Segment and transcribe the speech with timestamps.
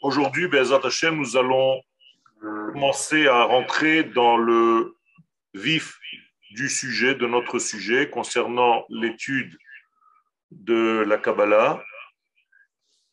[0.00, 1.82] Aujourd'hui, Bezat Hashem, nous allons
[2.40, 4.94] commencer à rentrer dans le
[5.54, 5.98] vif
[6.50, 9.56] du sujet, de notre sujet concernant l'étude
[10.50, 11.82] de la Kabbalah.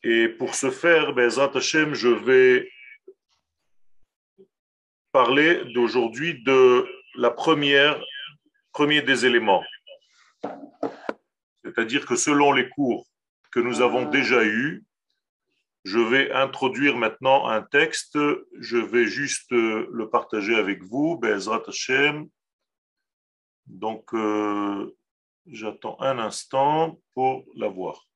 [0.02, 2.70] Et pour ce faire, Bezat Hashem, je vais
[5.12, 8.00] parler d'aujourd'hui de la première,
[8.72, 9.64] premier des éléments.
[11.64, 13.06] C'est-à-dire que selon les cours
[13.50, 14.85] que nous avons déjà eus,
[15.86, 18.18] je vais introduire maintenant un texte.
[18.58, 21.16] Je vais juste euh, le partager avec vous.
[21.16, 22.28] Bezrat Hashem.
[23.66, 24.92] Donc, euh,
[25.46, 28.08] j'attends un instant pour l'avoir.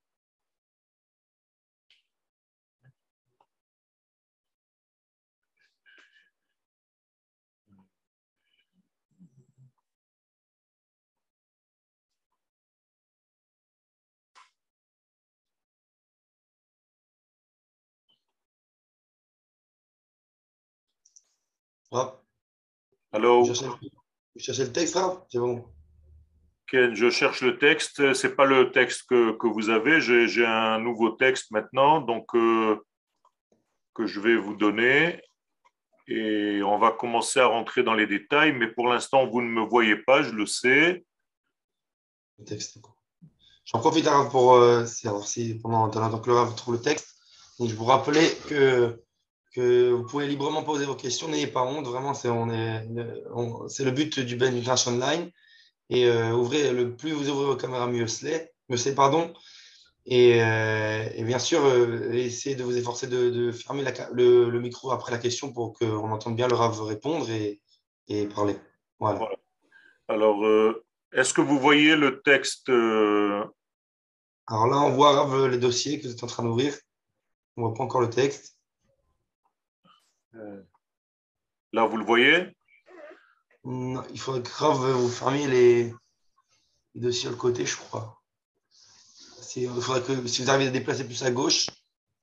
[21.90, 22.16] Rav,
[23.12, 23.54] Allô, vous
[24.38, 24.96] cherchez, le texte,
[25.28, 25.64] C'est bon.
[26.68, 28.14] Ken, je cherche le texte.
[28.14, 30.00] C'est pas le texte que, que vous avez.
[30.00, 32.76] J'ai un nouveau texte maintenant, donc euh,
[33.94, 35.20] que je vais vous donner.
[36.06, 39.62] Et on va commencer à rentrer dans les détails, mais pour l'instant, vous ne me
[39.62, 41.04] voyez pas, je le sais.
[42.38, 42.78] Le texte.
[43.64, 47.16] J'en profite, Rav, pour euh, si, pendant pendant que le Rav trouve le texte.
[47.58, 49.02] Donc, je vous rappeler que,
[49.54, 51.28] que vous pouvez librement poser vos questions.
[51.28, 51.86] N'ayez pas honte.
[51.86, 52.86] Vraiment, c'est on est,
[53.34, 55.30] on- c'est le but du Ben Flash Online.
[55.88, 58.52] Et euh, ouvrez, le plus vous ouvrez vos caméras, mieux c'est.
[58.68, 59.32] Mieux c'est, pardon.
[60.06, 64.48] Et, euh, et bien sûr, euh, essayez de vous efforcer de, de fermer la le,
[64.48, 67.60] le micro après la question pour qu'on entende bien le Rav répondre et,
[68.08, 68.56] et parler.
[68.98, 69.18] Voilà.
[69.18, 69.36] Voilà.
[70.08, 73.44] Alors, euh, est-ce que vous voyez le texte euh,
[74.46, 76.74] Alors là, on voit Rav, les dossiers que vous êtes en train d'ouvrir.
[77.56, 78.56] On ne voit pas encore le texte.
[80.32, 82.56] Là, vous le voyez?
[83.64, 85.84] Non, il faudrait que Rav vous fermiez les,
[86.94, 88.22] les dossiers sur le côté, je crois.
[89.56, 91.66] Il faudrait que si vous arrivez à déplacer plus à gauche,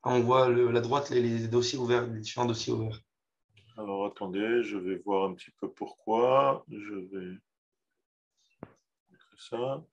[0.04, 3.02] on voit le- la droite les, les dossiers ouverts, les différents dossiers ouverts.
[3.78, 6.66] Alors, attendez, je vais voir un petit peu pourquoi.
[6.70, 7.38] Je vais
[9.12, 9.86] mettre ça.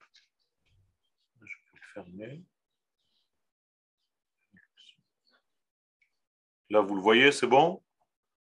[1.41, 2.43] Je vais le fermer.
[6.71, 7.83] Là, vous le voyez, c'est bon?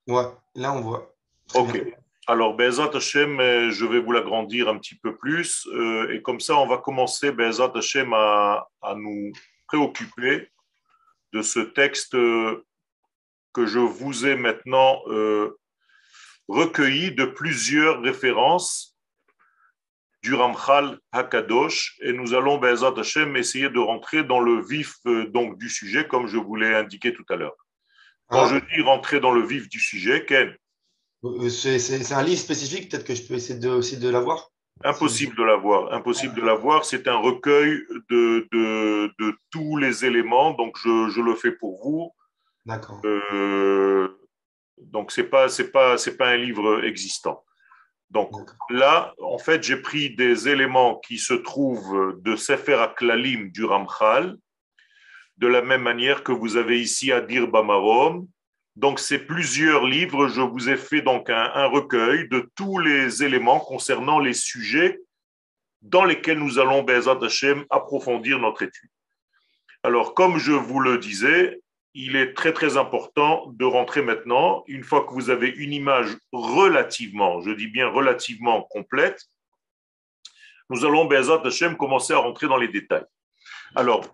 [0.08, 0.24] Ouais,
[0.54, 1.14] là on voit.
[1.48, 1.72] Très Ok.
[1.72, 1.84] bien.
[2.26, 5.66] Alors, Bezat Hashem, euh, je vais vous l'agrandir un petit peu plus.
[5.72, 9.32] euh, et comme ça, on va commencer, Bezat Hashem, à, à nous
[9.66, 10.50] préoccuper
[11.32, 12.64] de ce texte euh,
[13.54, 15.58] que je vous ai maintenant euh,
[16.48, 18.94] recueilli de plusieurs références
[20.22, 21.96] du Ramchal Hakadosh.
[22.02, 24.96] Et nous allons, Bezat Hashem, essayer de rentrer dans le vif
[25.30, 27.56] donc, du sujet, comme je vous l'ai indiqué tout à l'heure.
[28.28, 30.54] Quand Ah, je dis rentrer dans le vif du sujet, Ken,
[31.24, 34.50] euh, c'est c'est- un livre spécifique, peut-être que je peux essayer de, aussi de l'avoir?
[34.84, 35.92] Impossible de l'avoir.
[35.92, 36.84] Impossible de l'avoir.
[36.84, 37.80] C'est un recueil
[38.10, 40.52] de, de, de tous les éléments.
[40.52, 42.12] Donc, je, je le fais pour vous.
[42.64, 43.00] D'accord.
[43.04, 44.08] Euh,
[44.80, 47.44] donc, ce n'est pas, c'est pas, c'est pas un livre existant.
[48.10, 48.30] Donc,
[48.70, 54.36] là, en fait, j'ai pris des éléments qui se trouvent de Sefer Aklalim du Ramchal,
[55.38, 58.28] de la même manière que vous avez ici à Dir Bamarom.
[58.76, 60.28] Donc, c'est plusieurs livres.
[60.28, 65.00] Je vous ai fait donc un, un recueil de tous les éléments concernant les sujets
[65.82, 68.90] dans lesquels nous allons, Bezat Hashem, approfondir notre étude.
[69.84, 71.60] Alors, comme je vous le disais,
[71.94, 76.16] il est très très important de rentrer maintenant, une fois que vous avez une image
[76.32, 79.24] relativement, je dis bien relativement complète,
[80.70, 83.06] nous allons, Bezat Hashem, commencer à rentrer dans les détails.
[83.74, 84.04] Alors,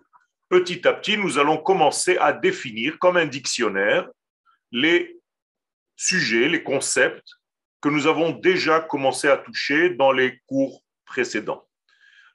[0.49, 4.07] petit à petit, nous allons commencer à définir comme un dictionnaire
[4.71, 5.17] les
[5.95, 7.29] sujets, les concepts
[7.81, 11.67] que nous avons déjà commencé à toucher dans les cours précédents.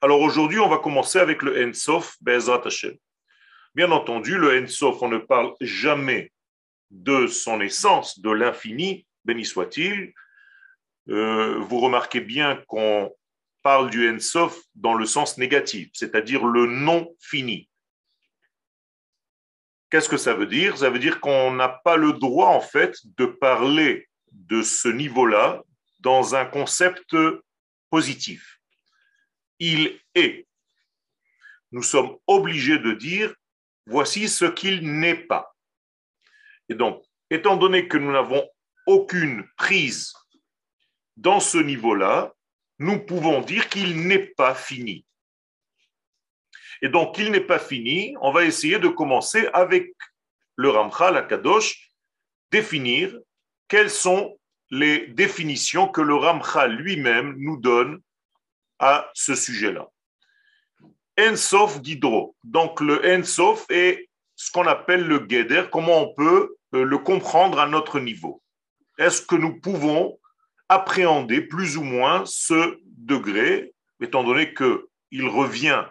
[0.00, 2.94] Alors aujourd'hui, on va commencer avec le Ensof Bezat Hashem.
[3.74, 6.32] Bien entendu, le Ensof, on ne parle jamais
[6.90, 10.12] de son essence, de l'infini, béni soit-il.
[11.08, 13.14] Euh, vous remarquez bien qu'on
[13.62, 17.69] parle du Ensof dans le sens négatif, c'est-à-dire le non fini.
[19.90, 20.78] Qu'est-ce que ça veut dire?
[20.78, 25.62] Ça veut dire qu'on n'a pas le droit, en fait, de parler de ce niveau-là
[25.98, 27.16] dans un concept
[27.90, 28.60] positif.
[29.58, 30.46] Il est.
[31.72, 33.34] Nous sommes obligés de dire
[33.86, 35.54] voici ce qu'il n'est pas.
[36.68, 38.48] Et donc, étant donné que nous n'avons
[38.86, 40.12] aucune prise
[41.16, 42.32] dans ce niveau-là,
[42.78, 45.04] nous pouvons dire qu'il n'est pas fini.
[46.82, 49.92] Et donc, il n'est pas fini, on va essayer de commencer avec
[50.56, 51.90] le Ramchal, la Kadosh,
[52.50, 53.16] définir
[53.68, 54.38] quelles sont
[54.70, 58.00] les définitions que le Ramchal lui-même nous donne
[58.78, 59.88] à ce sujet-là.
[61.18, 62.34] Ensof Gidro.
[62.44, 65.64] Donc le Ensof est ce qu'on appelle le Geder.
[65.70, 68.42] Comment on peut euh, le comprendre à notre niveau
[68.98, 70.18] Est-ce que nous pouvons
[70.68, 75.84] appréhender plus ou moins ce degré, étant donné qu'il revient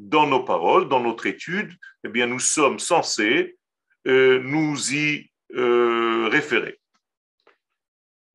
[0.00, 1.72] dans nos paroles, dans notre étude,
[2.04, 3.58] eh bien nous sommes censés
[4.06, 6.80] euh, nous y euh, référer.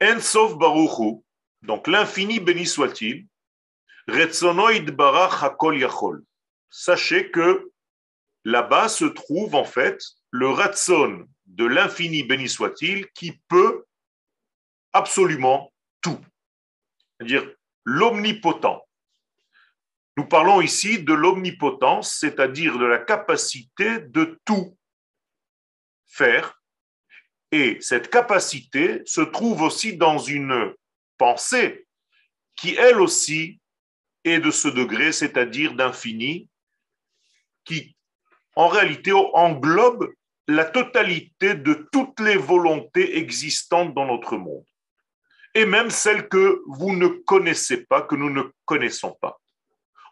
[0.02, 1.24] Ensof Baruchu,
[1.64, 3.26] donc l'infini béni soit-il,
[4.08, 6.24] Barach Hakol Yachol.
[6.70, 7.72] Sachez que
[8.44, 13.86] là-bas se trouve en fait le Ratson de l'infini béni soit-il qui peut
[14.94, 16.20] absolument tout.
[17.18, 17.52] C'est-à-dire
[17.86, 18.85] l'omnipotent.
[20.18, 24.78] Nous parlons ici de l'omnipotence, c'est-à-dire de la capacité de tout
[26.06, 26.62] faire.
[27.52, 30.74] Et cette capacité se trouve aussi dans une
[31.18, 31.86] pensée
[32.56, 33.60] qui, elle aussi,
[34.24, 36.50] est de ce degré, c'est-à-dire d'infini,
[37.66, 37.96] qui
[38.56, 40.14] en réalité englobe
[40.48, 44.66] la totalité de toutes les volontés existantes dans notre monde,
[45.54, 49.40] et même celles que vous ne connaissez pas, que nous ne connaissons pas.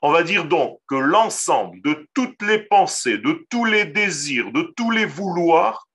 [0.05, 4.73] On va dire donc que l'ensemble de toutes les pensées, de tous les désirs, de
[4.75, 5.87] tous les vouloirs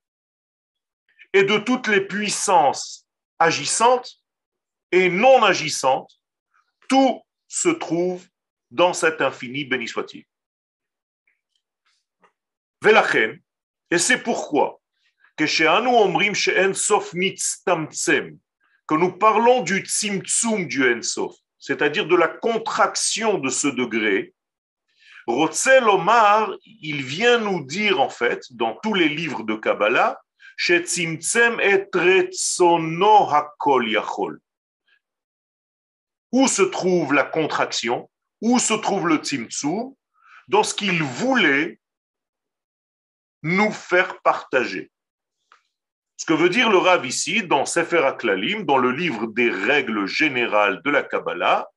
[1.35, 3.07] et de toutes les puissances
[3.39, 4.11] agissantes
[4.93, 6.11] et non agissantes,
[6.89, 8.27] tout se trouve
[8.71, 10.25] dans cet infini, béni soit-il.
[13.91, 14.81] Et c'est pourquoi
[15.37, 15.45] que
[18.95, 24.35] nous parlons du Tzimtzum du Ensof, c'est-à-dire de la contraction de ce degré,
[25.27, 30.21] Rotzel Omar, il vient nous dire en fait, dans tous les livres de Kabbalah.
[36.33, 38.11] Où se trouve la contraction?
[38.41, 39.95] Où se trouve le Tzimtzum?
[40.49, 41.79] Dans ce qu'il voulait
[43.43, 44.91] nous faire partager.
[46.19, 50.07] Ce que veut dire le Rav ici, dans Sefer Aklalim, dans le livre des règles
[50.07, 51.69] générales de la Kabbalah,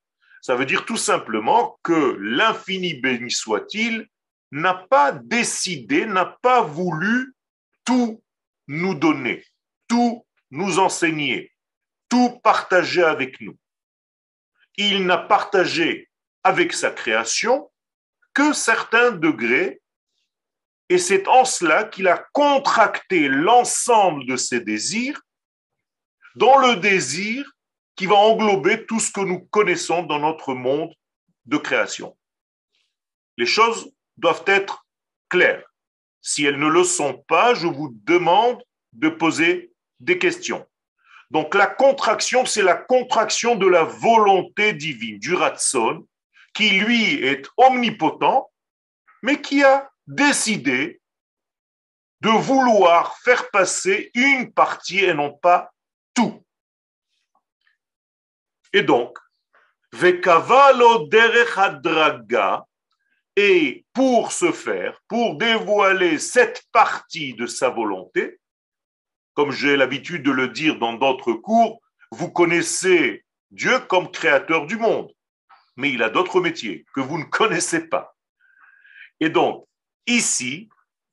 [0.41, 4.07] ça veut dire tout simplement que l'infini béni soit-il
[4.51, 7.35] n'a pas décidé, n'a pas voulu
[7.85, 8.23] tout
[8.67, 9.45] nous donner,
[9.87, 11.53] tout nous enseigner,
[12.09, 13.55] tout partager avec nous.
[14.75, 16.09] Il n'a partagé
[16.43, 17.71] avec sa création
[18.33, 19.80] que certains degrés
[20.91, 25.21] et c'est en cela qu'il a contracté l'ensemble de ses désirs
[26.35, 27.49] dans le désir
[27.95, 30.93] qui va englober tout ce que nous connaissons dans notre monde
[31.45, 32.17] de création.
[33.37, 34.85] Les choses doivent être
[35.29, 35.63] claires.
[36.19, 38.61] Si elles ne le sont pas, je vous demande
[38.91, 39.71] de poser
[40.01, 40.67] des questions.
[41.29, 46.05] Donc la contraction, c'est la contraction de la volonté divine, du ratson,
[46.53, 48.51] qui lui est omnipotent,
[49.23, 51.01] mais qui a décider
[52.21, 55.71] de vouloir faire passer une partie et non pas
[56.13, 56.45] tout.
[58.73, 59.17] Et donc,
[59.93, 62.65] Vekavalo Derechadraga,
[63.35, 68.39] et pour ce faire, pour dévoiler cette partie de sa volonté,
[69.33, 74.77] comme j'ai l'habitude de le dire dans d'autres cours, vous connaissez Dieu comme créateur du
[74.77, 75.11] monde,
[75.77, 78.15] mais il a d'autres métiers que vous ne connaissez pas.
[79.19, 79.65] Et donc,
[80.07, 80.69] Ici,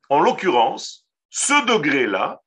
[0.09, 2.43] en l'occurrence, ce degré-là,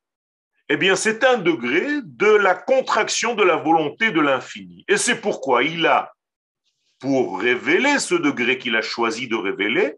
[0.69, 4.85] eh bien, c'est un degré de la contraction de la volonté de l'infini.
[4.87, 6.13] Et c'est pourquoi il a,
[6.99, 9.97] pour révéler ce degré qu'il a choisi de révéler,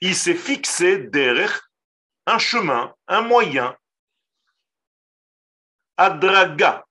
[0.00, 1.70] il s'est fixé derrière
[2.26, 3.76] un chemin, un moyen,
[5.98, 6.86] adraga.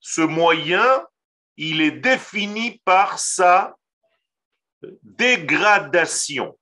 [0.00, 1.06] Ce moyen,
[1.56, 3.74] il est défini par sa
[5.02, 6.58] dégradation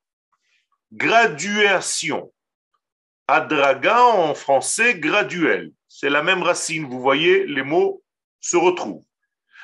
[0.92, 2.33] graduation.
[3.26, 5.73] Adraga en français, graduel.
[5.88, 8.02] C'est la même racine, vous voyez, les mots
[8.40, 9.04] se retrouvent.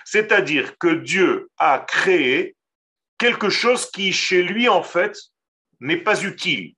[0.05, 2.57] C'est-à-dire que Dieu a créé
[3.19, 5.17] quelque chose qui, chez lui, en fait,
[5.81, 6.75] n'est pas utile.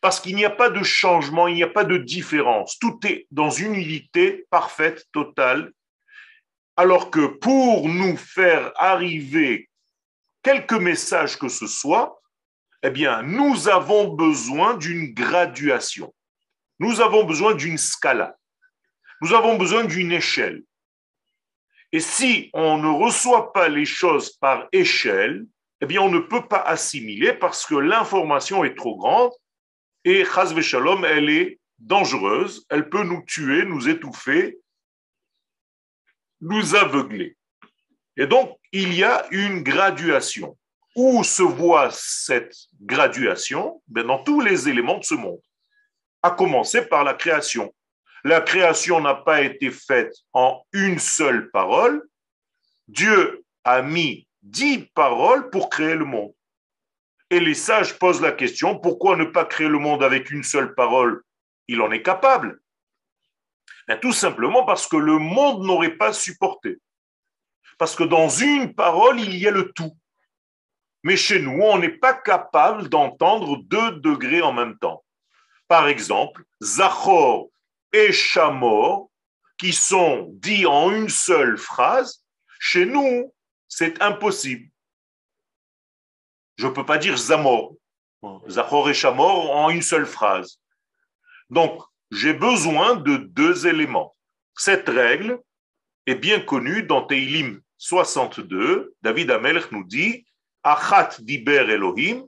[0.00, 2.78] Parce qu'il n'y a pas de changement, il n'y a pas de différence.
[2.80, 5.72] Tout est dans une unité parfaite, totale.
[6.76, 9.68] Alors que pour nous faire arriver
[10.42, 12.21] quelques messages que ce soit,
[12.82, 16.12] eh bien, nous avons besoin d'une graduation.
[16.78, 18.36] Nous avons besoin d'une scala.
[19.20, 20.62] Nous avons besoin d'une échelle.
[21.92, 25.46] Et si on ne reçoit pas les choses par échelle,
[25.80, 29.32] eh bien, on ne peut pas assimiler parce que l'information est trop grande
[30.04, 34.58] et, chas shalom, elle est dangereuse, elle peut nous tuer, nous étouffer,
[36.40, 37.36] nous aveugler.
[38.16, 40.56] Et donc, il y a une graduation.
[40.94, 43.82] Où se voit cette graduation?
[43.88, 45.40] Ben, Dans tous les éléments de ce monde,
[46.22, 47.74] à commencer par la création.
[48.24, 52.02] La création n'a pas été faite en une seule parole.
[52.86, 56.32] Dieu a mis dix paroles pour créer le monde.
[57.30, 60.74] Et les sages posent la question, pourquoi ne pas créer le monde avec une seule
[60.74, 61.22] parole?
[61.66, 62.60] Il en est capable.
[63.88, 66.78] Ben, tout simplement parce que le monde n'aurait pas supporté.
[67.78, 69.96] Parce que dans une parole, il y a le tout.
[71.02, 75.04] Mais chez nous, on n'est pas capable d'entendre deux degrés en même temps.
[75.68, 77.48] Par exemple, Zachor
[77.92, 79.10] et Shamor,
[79.58, 82.24] qui sont dits en une seule phrase,
[82.60, 83.32] chez nous,
[83.68, 84.68] c'est impossible.
[86.56, 87.74] Je ne peux pas dire Zamor,
[88.48, 90.60] Zachor et Shamor en une seule phrase.
[91.50, 94.14] Donc, j'ai besoin de deux éléments.
[94.56, 95.40] Cette règle
[96.06, 98.94] est bien connue dans Teilim 62.
[99.02, 100.26] David Amelch nous dit
[100.64, 102.26] Achat diber Elohim,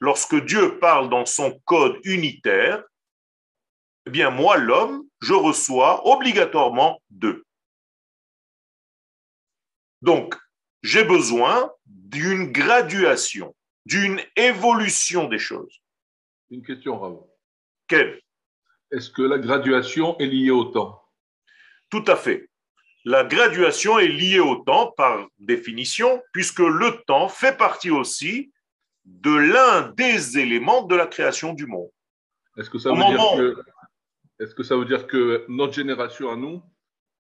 [0.00, 2.84] lorsque Dieu parle dans son code unitaire,
[4.06, 7.44] eh bien moi, l'homme, je reçois obligatoirement deux.
[10.02, 10.34] Donc,
[10.82, 15.80] j'ai besoin d'une graduation, d'une évolution des choses.
[16.50, 17.18] Une question, Rav.
[17.86, 18.20] Quelle?
[18.90, 21.02] Est-ce que la graduation est liée au temps?
[21.90, 22.49] Tout à fait
[23.04, 28.52] la graduation est liée au temps par définition, puisque le temps fait partie aussi
[29.04, 31.90] de l'un des éléments de la création du monde.
[32.56, 33.56] Est-ce que, ça veut dire que,
[34.38, 36.62] est-ce que ça veut dire que notre génération à nous,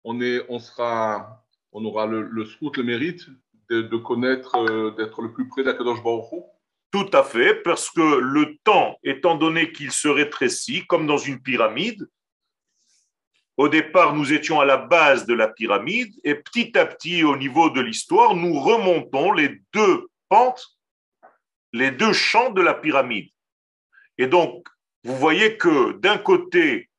[0.03, 3.27] on, est, on, sera, on aura le, le le mérite
[3.69, 6.43] de, connaître, euh, d'être le plus près d'Akadosh Baruch
[6.91, 11.41] Tout à fait, parce que le temps, étant donné qu'il se rétrécit, comme dans une
[11.41, 12.09] pyramide,
[13.59, 17.35] au départ, nous étions à la base de la pyramide et petit à petit, au
[17.35, 20.79] niveau de l'histoire, nous remontons les deux pentes,
[21.73, 23.29] les deux champs de la pyramide.
[24.17, 24.65] Et donc,
[25.03, 26.89] vous voyez que d'un côté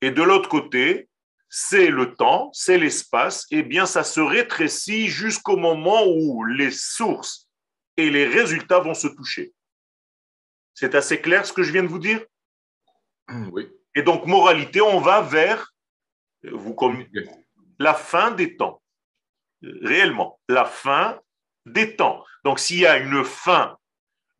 [0.00, 1.08] et de l'autre côté,
[1.48, 7.48] c'est le temps, c'est l'espace, et bien ça se rétrécit jusqu'au moment où les sources
[7.96, 9.52] et les résultats vont se toucher.
[10.74, 12.26] C'est assez clair ce que je viens de vous dire?
[13.52, 13.68] Oui.
[13.94, 15.72] Et donc, moralité, on va vers
[16.52, 16.76] vous
[17.78, 18.82] la fin des temps.
[19.62, 21.20] Réellement, la fin
[21.64, 22.24] des temps.
[22.44, 23.76] Donc, s'il y a une fin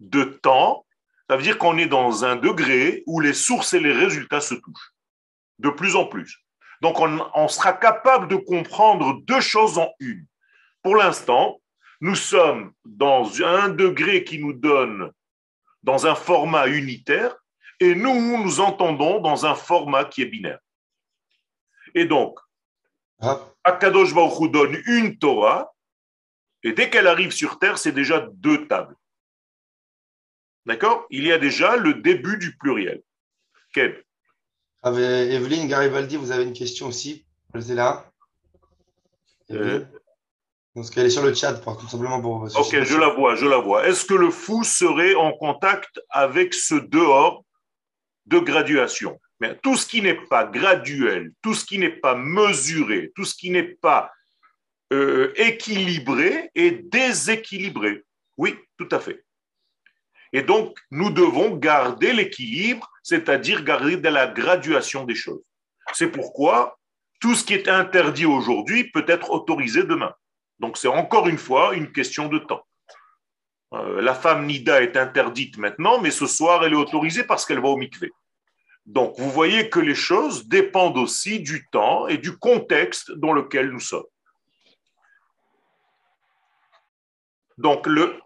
[0.00, 0.86] de temps,
[1.28, 4.54] ça veut dire qu'on est dans un degré où les sources et les résultats se
[4.54, 4.92] touchent
[5.58, 6.44] de plus en plus.
[6.82, 10.26] Donc, on, on sera capable de comprendre deux choses en une.
[10.82, 11.60] Pour l'instant,
[12.00, 15.10] nous sommes dans un degré qui nous donne
[15.82, 17.34] dans un format unitaire
[17.80, 20.58] et nous nous entendons dans un format qui est binaire.
[21.96, 22.38] Et donc,
[23.20, 23.40] ah.
[23.64, 25.74] Akadosh Baruch donne une Torah,
[26.62, 28.94] et dès qu'elle arrive sur terre, c'est déjà deux tables.
[30.66, 31.06] D'accord?
[31.10, 33.02] Il y a déjà le début du pluriel.
[33.72, 34.04] Quel
[34.84, 37.24] Evelyne Garibaldi, vous avez une question aussi?
[37.54, 38.04] Elle est là.
[39.50, 39.84] Euh...
[40.74, 42.42] Parce qu'elle est sur le chat, tout simplement pour.
[42.42, 43.88] Ok, je la vois, je la vois.
[43.88, 47.44] Est-ce que le fou serait en contact avec ce dehors
[48.26, 49.18] de graduation?
[49.62, 53.50] Tout ce qui n'est pas graduel, tout ce qui n'est pas mesuré, tout ce qui
[53.50, 54.12] n'est pas
[54.92, 58.04] euh, équilibré est déséquilibré.
[58.36, 59.24] Oui, tout à fait.
[60.32, 65.42] Et donc, nous devons garder l'équilibre, c'est-à-dire garder de la graduation des choses.
[65.92, 66.78] C'est pourquoi
[67.20, 70.12] tout ce qui est interdit aujourd'hui peut être autorisé demain.
[70.58, 72.66] Donc, c'est encore une fois une question de temps.
[73.74, 77.60] Euh, la femme Nida est interdite maintenant, mais ce soir, elle est autorisée parce qu'elle
[77.60, 78.10] va au mikvé.
[78.86, 83.70] Donc, vous voyez que les choses dépendent aussi du temps et du contexte dans lequel
[83.70, 84.06] nous sommes.
[87.58, 88.20] Donc, le.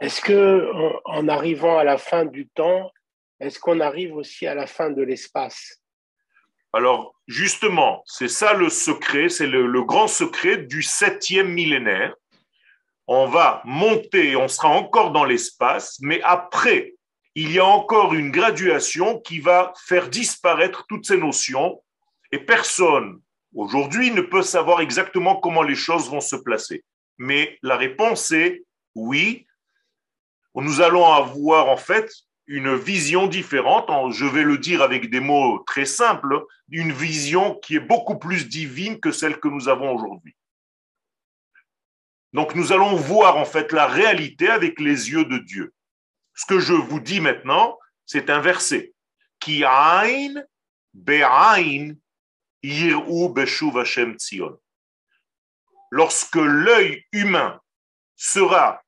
[0.00, 0.70] Est-ce que,
[1.06, 2.92] en arrivant à la fin du temps,
[3.40, 5.80] est-ce qu'on arrive aussi à la fin de l'espace?
[6.74, 12.14] Alors, justement, c'est ça le secret, c'est le, le, grand secret du septième millénaire.
[13.06, 16.97] On va monter, on sera encore dans l'espace, mais après
[17.40, 21.80] il y a encore une graduation qui va faire disparaître toutes ces notions
[22.32, 23.20] et personne
[23.54, 26.84] aujourd'hui ne peut savoir exactement comment les choses vont se placer.
[27.16, 28.64] Mais la réponse est
[28.96, 29.46] oui.
[30.56, 32.12] Nous allons avoir en fait
[32.48, 37.76] une vision différente, je vais le dire avec des mots très simples, une vision qui
[37.76, 40.34] est beaucoup plus divine que celle que nous avons aujourd'hui.
[42.32, 45.72] Donc nous allons voir en fait la réalité avec les yeux de Dieu.
[46.38, 47.76] Ce que je vous dis maintenant,
[48.06, 48.94] c'est inversé.
[49.40, 50.34] Ki ain
[50.94, 51.96] be'ain
[52.62, 54.16] yir'u beshuv Hashem.
[55.90, 57.60] Lorsque l'œil humain
[58.14, 58.84] sera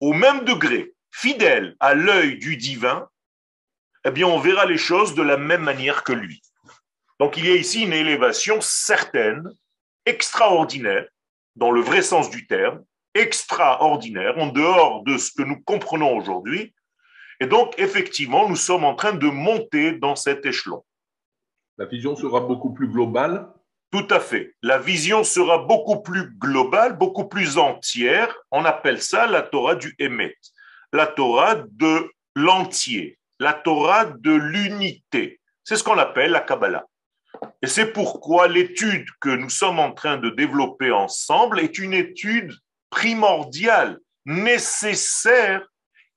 [0.00, 3.06] au même degré fidèle à l'œil du divin,
[4.06, 6.40] eh bien, on verra les choses de la même manière que lui.
[7.18, 9.52] Donc, il y a ici une élévation certaine,
[10.06, 11.06] extraordinaire,
[11.56, 12.82] dans le vrai sens du terme,
[13.14, 16.74] extraordinaire, en dehors de ce que nous comprenons aujourd'hui.
[17.40, 20.84] Et donc, effectivement, nous sommes en train de monter dans cet échelon.
[21.78, 23.48] La vision sera beaucoup plus globale
[23.90, 24.54] Tout à fait.
[24.62, 28.34] La vision sera beaucoup plus globale, beaucoup plus entière.
[28.50, 30.36] On appelle ça la Torah du Hémet,
[30.92, 35.40] la Torah de l'entier, la Torah de l'unité.
[35.64, 36.84] C'est ce qu'on appelle la Kabbalah.
[37.62, 42.52] Et c'est pourquoi l'étude que nous sommes en train de développer ensemble est une étude
[42.90, 45.66] primordiale, nécessaire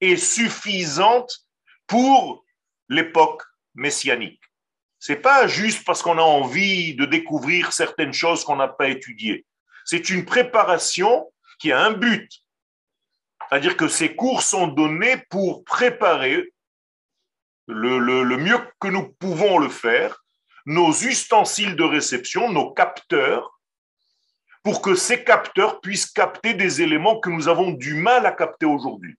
[0.02, 1.46] et suffisante
[1.88, 2.44] pour
[2.90, 3.44] l'époque
[3.76, 4.42] messianique.
[5.00, 9.46] C'est pas juste parce qu'on a envie de découvrir certaines choses qu'on n'a pas étudiées.
[9.86, 12.30] C'est une préparation qui a un but.
[13.50, 16.54] C'est-à-dire que ces cours sont donnés pour préparer
[17.68, 20.24] le, le mieux que nous pouvons le faire
[20.66, 23.53] nos ustensiles de réception, nos capteurs,
[24.64, 28.66] pour que ces capteurs puissent capter des éléments que nous avons du mal à capter
[28.66, 29.16] aujourd'hui.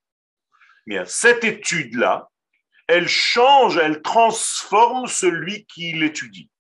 [0.87, 2.31] Bien, cette étude-là,
[2.87, 6.51] elle change, elle transforme celui qui l'étudie.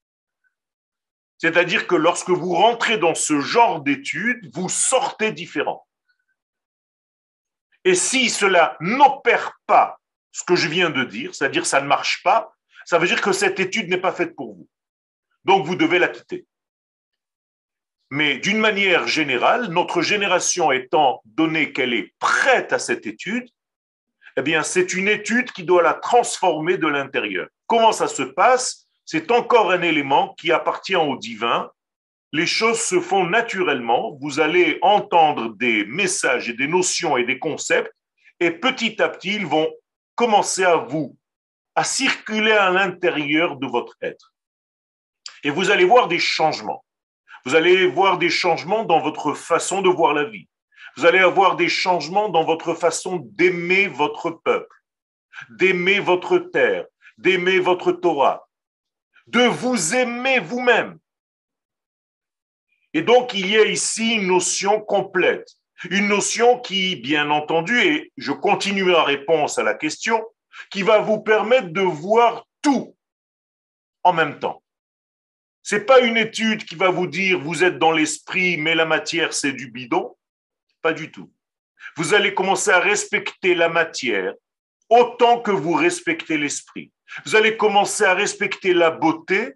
[1.39, 5.87] C'est-à-dire que lorsque vous rentrez dans ce genre d'étude, vous sortez différent.
[7.85, 10.01] Et si cela n'opère pas
[10.33, 12.55] ce que je viens de dire, c'est-à-dire ça ne marche pas,
[12.87, 14.69] ça veut dire que cette étude n'est pas faite pour vous.
[15.45, 16.47] Donc vous devez la quitter.
[18.15, 23.49] Mais d'une manière générale, notre génération étant donné qu'elle est prête à cette étude,
[24.37, 27.49] eh bien, c'est une étude qui doit la transformer de l'intérieur.
[27.67, 28.87] Comment ça se passe?
[29.05, 31.73] C'est encore un élément qui appartient au divin.
[32.31, 34.17] Les choses se font naturellement.
[34.21, 37.93] Vous allez entendre des messages et des notions et des concepts,
[38.39, 39.69] et petit à petit, ils vont
[40.15, 41.17] commencer à vous,
[41.75, 44.33] à circuler à l'intérieur de votre être.
[45.43, 46.84] Et vous allez voir des changements.
[47.45, 50.49] Vous allez voir des changements dans votre façon de voir la vie.
[50.97, 54.75] Vous allez avoir des changements dans votre façon d'aimer votre peuple,
[55.51, 56.87] d'aimer votre terre,
[57.19, 58.49] d'aimer votre Torah,
[59.27, 60.99] de vous aimer vous-même.
[62.95, 65.51] Et donc, il y a ici une notion complète,
[65.91, 70.25] une notion qui, bien entendu, et je continue la réponse à la question,
[70.71, 72.97] qui va vous permettre de voir tout
[74.05, 74.64] en même temps.
[75.67, 79.33] C'est pas une étude qui va vous dire vous êtes dans l'esprit, mais la matière
[79.33, 80.15] c'est du bidon.
[80.83, 81.33] Pas du tout.
[81.97, 84.35] Vous allez commencer à respecter la matière
[84.91, 86.93] autant que vous respectez l'esprit.
[87.25, 89.55] Vous allez commencer à respecter la beauté,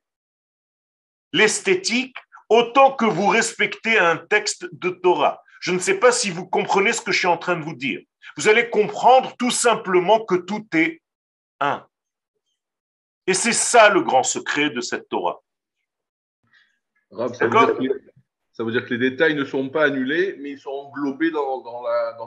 [1.35, 2.17] l'esthétique,
[2.49, 5.43] autant que vous respectez un texte de Torah.
[5.61, 7.75] Je ne sais pas si vous comprenez ce que je suis en train de vous
[7.77, 8.01] dire.
[8.39, 11.03] Vous allez comprendre tout simplement que tout est
[11.61, 11.87] un.
[13.27, 15.43] Et c'est ça le grand secret de cette Torah
[17.11, 21.63] ça, veut dire que les détails ne sont pas annulés, mais ils sont englobés dans,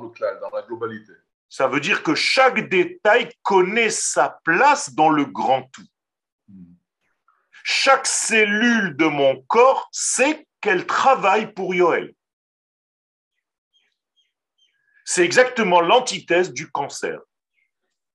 [0.02, 1.14] le clan, dans la globalité.
[1.50, 5.86] Ça veut dire que chaque détail connaît sa place dans le grand tout.
[7.64, 12.14] Chaque cellule de mon corps sait qu'elle travaille pour Yoel.
[15.06, 17.20] C'est exactement l'antithèse du cancer.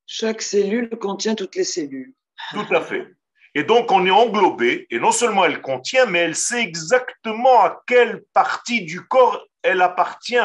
[0.07, 2.15] Chaque cellule contient toutes les cellules.
[2.53, 3.16] Tout à fait.
[3.57, 7.83] Et donc, on est englobé, et non seulement elle contient, mais elle sait exactement à
[7.87, 10.37] quelle partie du corps elle appartient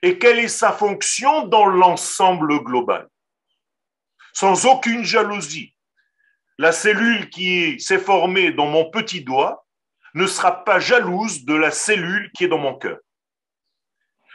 [0.00, 3.06] et quelle est sa fonction dans l'ensemble global.
[4.32, 5.74] Sans aucune jalousie.
[6.56, 9.66] La cellule qui s'est formée dans mon petit doigt
[10.14, 12.96] ne sera pas jalouse de la cellule qui est dans mon cœur.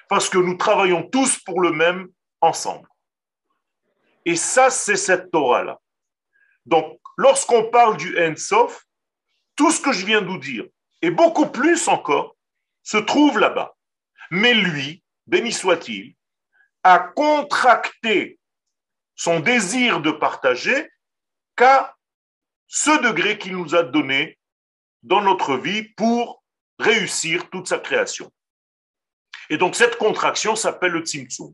[0.07, 2.09] Parce que nous travaillons tous pour le même
[2.41, 2.87] ensemble.
[4.23, 5.79] Et ça, c'est cette Torah-là.
[6.67, 8.85] Donc, lorsqu'on parle du Ensof,
[9.55, 10.65] tout ce que je viens de vous dire,
[11.01, 12.35] et beaucoup plus encore,
[12.83, 13.75] se trouve là-bas.
[14.31, 16.15] Mais lui, béni soit-il,
[16.83, 18.39] a contracté
[19.15, 20.89] son désir de partager
[21.55, 21.95] qu'à
[22.67, 24.37] ce degré qu'il nous a donné
[25.03, 26.43] dans notre vie pour
[26.79, 28.31] réussir toute sa création.
[29.49, 31.53] Et donc cette contraction s'appelle le Tzimtzum.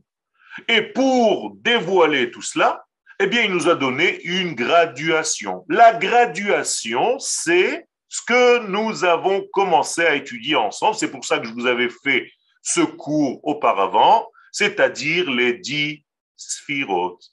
[0.68, 2.83] Et pour dévoiler tout cela,
[3.20, 5.64] eh bien, il nous a donné une graduation.
[5.68, 10.96] La graduation, c'est ce que nous avons commencé à étudier ensemble.
[10.96, 12.30] C'est pour ça que je vous avais fait
[12.62, 16.04] ce cours auparavant, c'est-à-dire les dix
[16.36, 17.30] sphirotes.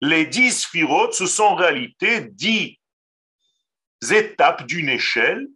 [0.00, 2.78] Les dix sphirotes, ce sont en réalité dix
[4.10, 5.46] étapes d'une échelle,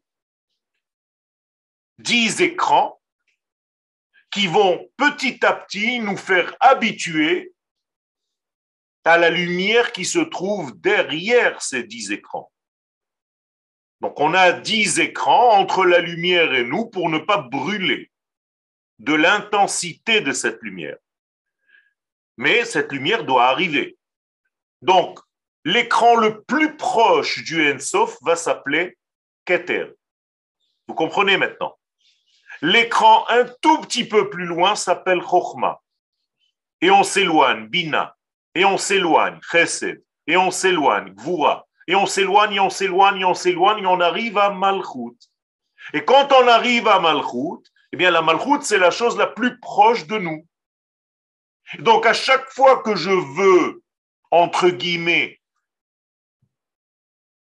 [1.99, 3.01] dix écrans
[4.31, 7.53] qui vont petit à petit nous faire habituer
[9.07, 12.53] à la lumière qui se trouve derrière ces dix écrans.
[14.01, 18.11] Donc on a dix écrans entre la lumière et nous pour ne pas brûler
[18.99, 20.97] de l'intensité de cette lumière.
[22.37, 23.97] Mais cette lumière doit arriver.
[24.83, 25.21] Donc,
[25.65, 28.99] l'écran le plus proche du Ensof va s'appeler
[29.45, 29.93] Keter.
[30.87, 31.79] Vous comprenez maintenant
[32.61, 35.81] L'écran un tout petit peu plus loin s'appelle Chochma.
[36.81, 38.16] Et on s'éloigne, Bina.
[38.57, 40.03] Et on s'éloigne, Chesed.
[40.27, 41.67] Et on s'éloigne, Gvura.
[41.87, 45.19] Et on s'éloigne, et on s'éloigne, et on s'éloigne, et on arrive à Malchut.
[45.93, 49.61] Et quand on arrive à Malchut, eh bien la Malchut, c'est la chose la plus
[49.61, 50.47] proche de nous.
[51.81, 53.83] Donc à chaque fois que je veux,
[54.31, 55.39] entre guillemets,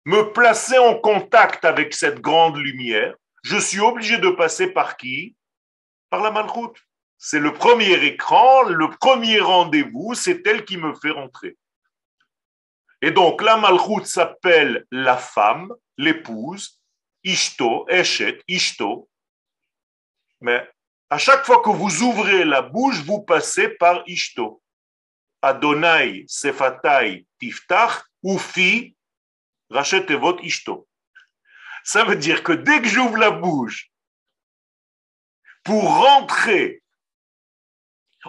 [0.04, 5.34] me placer en contact avec cette grande lumière, je suis obligé de passer par qui?
[6.08, 6.80] Par la Malchut.
[7.22, 11.58] C'est le premier écran, le premier rendez-vous, c'est elle qui me fait rentrer.
[13.02, 16.80] Et donc la Malchut s'appelle la femme, l'épouse,
[17.22, 19.10] Ishto, Eshet, Ishto.
[20.40, 20.66] Mais
[21.10, 24.62] à chaque fois que vous ouvrez la bouche, vous passez par Ishto.
[25.42, 28.96] Adonai, Sefatai, Tiftach, Ufi,
[29.68, 30.88] Rachetevot, Ishto.
[31.84, 33.90] Ça veut dire que dès que j'ouvre la bouche
[35.62, 36.82] pour rentrer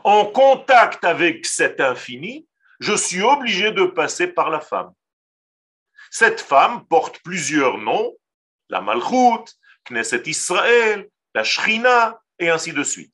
[0.03, 2.47] en contact avec cet infini,
[2.79, 4.91] je suis obligé de passer par la femme.
[6.09, 8.13] Cette femme porte plusieurs noms,
[8.69, 9.45] la Malchut,
[9.85, 13.13] Knesset Israël, la Shrina, et ainsi de suite.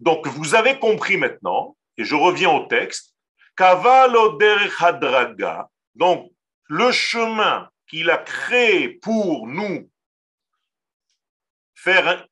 [0.00, 3.14] Donc, vous avez compris maintenant, et je reviens au texte,
[3.56, 4.38] Kavalo
[4.78, 6.30] Hadraga, donc
[6.68, 9.90] le chemin qu'il a créé pour nous
[11.74, 12.26] faire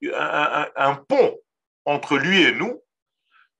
[0.76, 1.38] un, pont
[1.84, 2.82] entre lui et nous,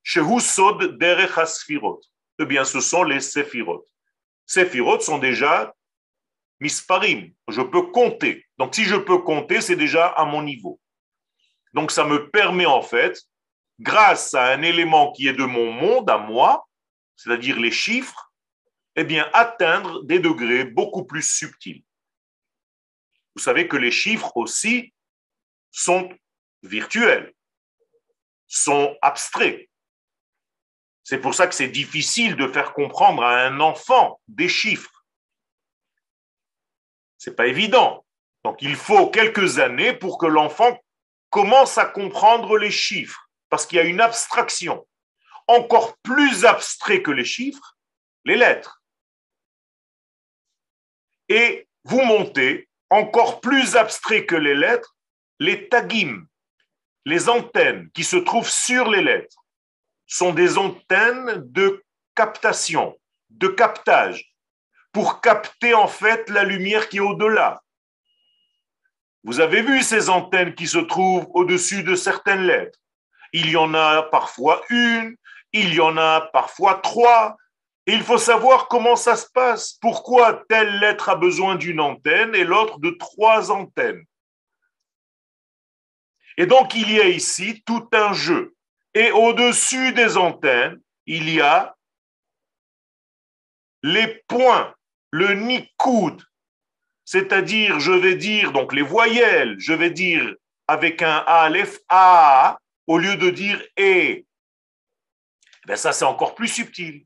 [0.02, 2.00] Shehu Sod Derech Asfirot.
[2.38, 3.86] Eh bien, ce sont les Sephirot.
[4.46, 5.74] Sephirot sont déjà
[6.60, 7.32] misparim.
[7.48, 8.46] Je peux compter.
[8.58, 10.80] Donc, si je peux compter, c'est déjà à mon niveau.
[11.72, 13.20] Donc, ça me permet en fait,
[13.80, 16.68] grâce à un élément qui est de mon monde, à moi,
[17.16, 18.32] c'est-à-dire les chiffres,
[18.96, 21.82] eh bien, atteindre des degrés beaucoup plus subtils.
[23.34, 24.92] Vous savez que les chiffres aussi
[25.72, 26.08] sont
[26.62, 27.34] virtuels,
[28.46, 29.68] sont abstraits.
[31.02, 35.04] C'est pour ça que c'est difficile de faire comprendre à un enfant des chiffres.
[37.18, 38.04] C'est pas évident.
[38.42, 40.78] Donc il faut quelques années pour que l'enfant
[41.30, 44.86] commence à comprendre les chiffres, parce qu'il y a une abstraction
[45.46, 47.76] encore plus abstrait que les chiffres,
[48.24, 48.82] les lettres.
[51.28, 54.96] Et vous montez encore plus abstrait que les lettres,
[55.38, 56.26] les tagim,
[57.04, 59.44] les antennes qui se trouvent sur les lettres
[60.06, 61.82] sont des antennes de
[62.14, 62.96] captation,
[63.30, 64.34] de captage,
[64.92, 67.60] pour capter en fait la lumière qui est au-delà.
[69.24, 72.78] Vous avez vu ces antennes qui se trouvent au-dessus de certaines lettres.
[73.32, 75.16] Il y en a parfois une,
[75.52, 77.36] il y en a parfois trois.
[77.86, 79.74] il faut savoir comment ça se passe.
[79.80, 84.04] Pourquoi telle lettre a besoin d'une antenne et l'autre de trois antennes?
[86.36, 88.54] Et donc il y a ici tout un jeu.
[88.94, 91.74] Et au-dessus des antennes, il y a
[93.82, 94.74] les points,
[95.10, 96.22] le nikoud,
[97.04, 100.34] c'est-à-dire, je vais dire, donc les voyelles, je vais dire
[100.66, 104.24] avec un aleph A au lieu de dire E.
[105.66, 107.04] Ben ça, c'est encore plus subtil.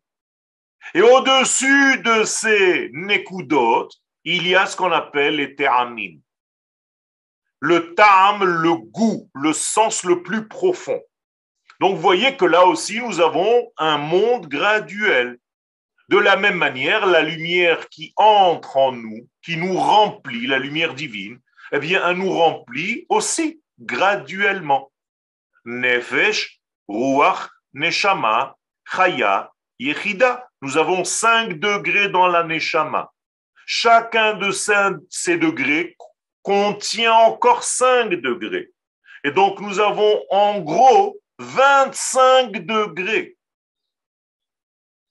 [0.94, 3.88] Et au-dessus de ces nekudot,
[4.24, 6.18] il y a ce qu'on appelle les te'amim.
[7.60, 11.00] Le ta'am, le goût, le sens le plus profond.
[11.80, 15.38] Donc vous voyez que là aussi, nous avons un monde graduel.
[16.08, 20.94] De la même manière, la lumière qui entre en nous, qui nous remplit, la lumière
[20.94, 21.38] divine,
[21.72, 24.90] eh bien, elle nous remplit aussi graduellement.
[25.64, 28.56] Nefesh, Ruach, Neshama,
[28.90, 30.48] Chaya, Yechida.
[30.62, 33.12] Nous avons cinq degrés dans la Neshama.
[33.66, 35.94] Chacun de ces degrés
[36.48, 38.72] contient encore 5 degrés.
[39.22, 43.36] Et donc nous avons en gros 25 degrés.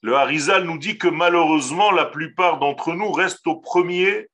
[0.02, 4.32] Le Harizal nous dit que malheureusement la plupart d'entre nous restent au premier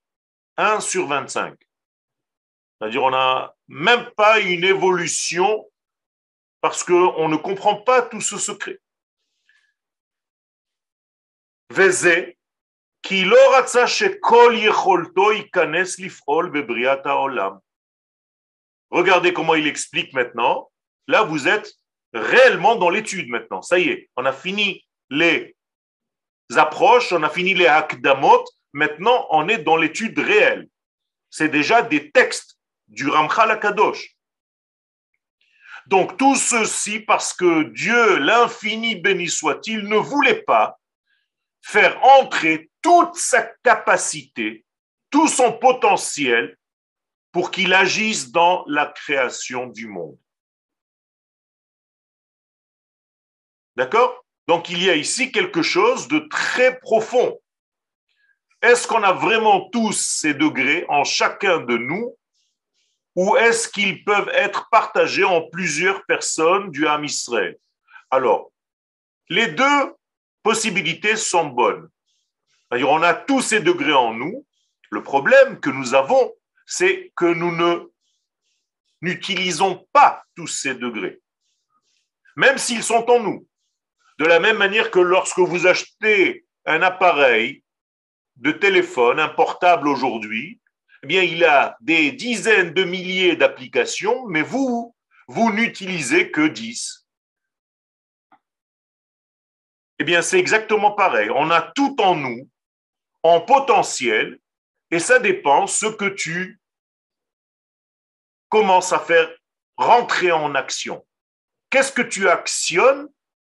[0.56, 1.58] 1 sur 25.
[2.80, 5.70] C'est-à-dire on n'a même pas une évolution
[6.62, 8.80] parce qu'on ne comprend pas tout ce secret.
[11.70, 12.38] Vézé,
[13.03, 17.53] כי לא רצה שכל יכולתו ייכנס לפעול בבריאת העולם.
[18.91, 20.71] Regardez comment il explique maintenant.
[21.09, 21.73] Là, vous êtes
[22.15, 23.63] réellement dans l'étude maintenant.
[23.63, 25.55] Ça y est, on a fini les
[26.57, 28.45] approches, on a fini les akdamot.
[28.73, 30.69] Maintenant, on est dans l'étude réelle.
[31.31, 32.59] C'est déjà des textes
[32.89, 34.17] du Ramchal Akadosh.
[35.87, 40.79] Donc tout ceci parce que Dieu, l'infini béni soit-il, ne voulait pas
[41.63, 44.64] faire entrer toute sa capacité,
[45.10, 46.58] tout son potentiel
[47.32, 50.18] pour qu'il agisse dans la création du monde.
[53.76, 54.24] D'accord?
[54.48, 57.40] Donc il y a ici quelque chose de très profond.
[58.62, 62.16] Est-ce qu'on a vraiment tous ces degrés en chacun de nous
[63.16, 67.06] ou est-ce qu'ils peuvent être partagés en plusieurs personnes du Ham
[68.10, 68.52] Alors,
[69.30, 69.96] les deux
[70.42, 71.90] possibilités sont bonnes.
[72.82, 74.46] On a tous ces degrés en nous.
[74.90, 76.34] Le problème que nous avons,
[76.66, 77.52] c'est que nous
[79.02, 81.22] n'utilisons pas tous ces degrés,
[82.36, 83.48] même s'ils sont en nous.
[84.20, 87.64] De la même manière que lorsque vous achetez un appareil
[88.38, 90.62] de téléphone, un portable aujourd'hui,
[91.04, 94.96] eh bien, il a des dizaines de milliers d'applications, mais vous,
[95.28, 97.06] vous n'utilisez que 10.
[100.00, 101.30] Eh bien, c'est exactement pareil.
[101.30, 102.50] On a tout en nous,
[103.24, 104.40] en potentiel,
[104.92, 106.60] et ça dépend ce que tu
[108.50, 109.30] commences à faire
[109.78, 111.06] rentrer en action.
[111.70, 113.08] Qu'est-ce que tu actionnes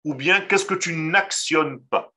[0.03, 2.11] ou bien qu'est-ce que tu n'actionnes pas?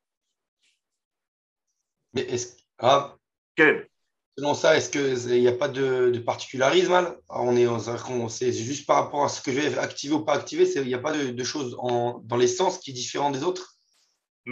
[2.15, 3.17] Mais est-ce ah,
[3.57, 3.91] Quel
[4.39, 9.25] Selon ça, est-ce qu'il n'y a pas de, particularisme on est, C'est juste par rapport
[9.25, 11.77] à ce que je vais activer ou pas activer, il n'y a pas de, choses
[11.77, 13.75] dans l'essence qui est différent des autres?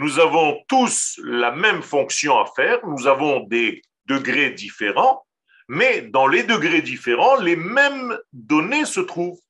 [0.01, 5.25] Nous avons tous la même fonction à faire, nous avons des degrés différents,
[5.67, 9.41] mais dans les degrés différents, les mêmes données se trouvent.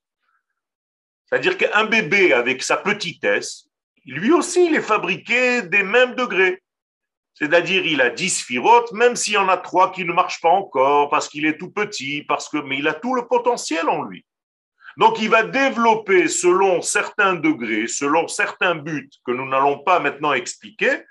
[1.26, 3.68] C'est-à-dire qu'un bébé avec sa petitesse,
[4.08, 6.64] lui aussi, il est fabriqué des mêmes degrés.
[7.36, 10.50] C'est-à-dire, il a 10 sphirotes, même s'il y en a trois qui ne marchent pas
[10.50, 14.02] encore, parce qu'il est tout petit, parce que, mais il a tout le potentiel en
[14.02, 14.26] lui.
[15.00, 20.34] Donc, il va développer selon certains degrés, selon certains buts que nous n'allons pas maintenant
[20.34, 21.04] expliquer,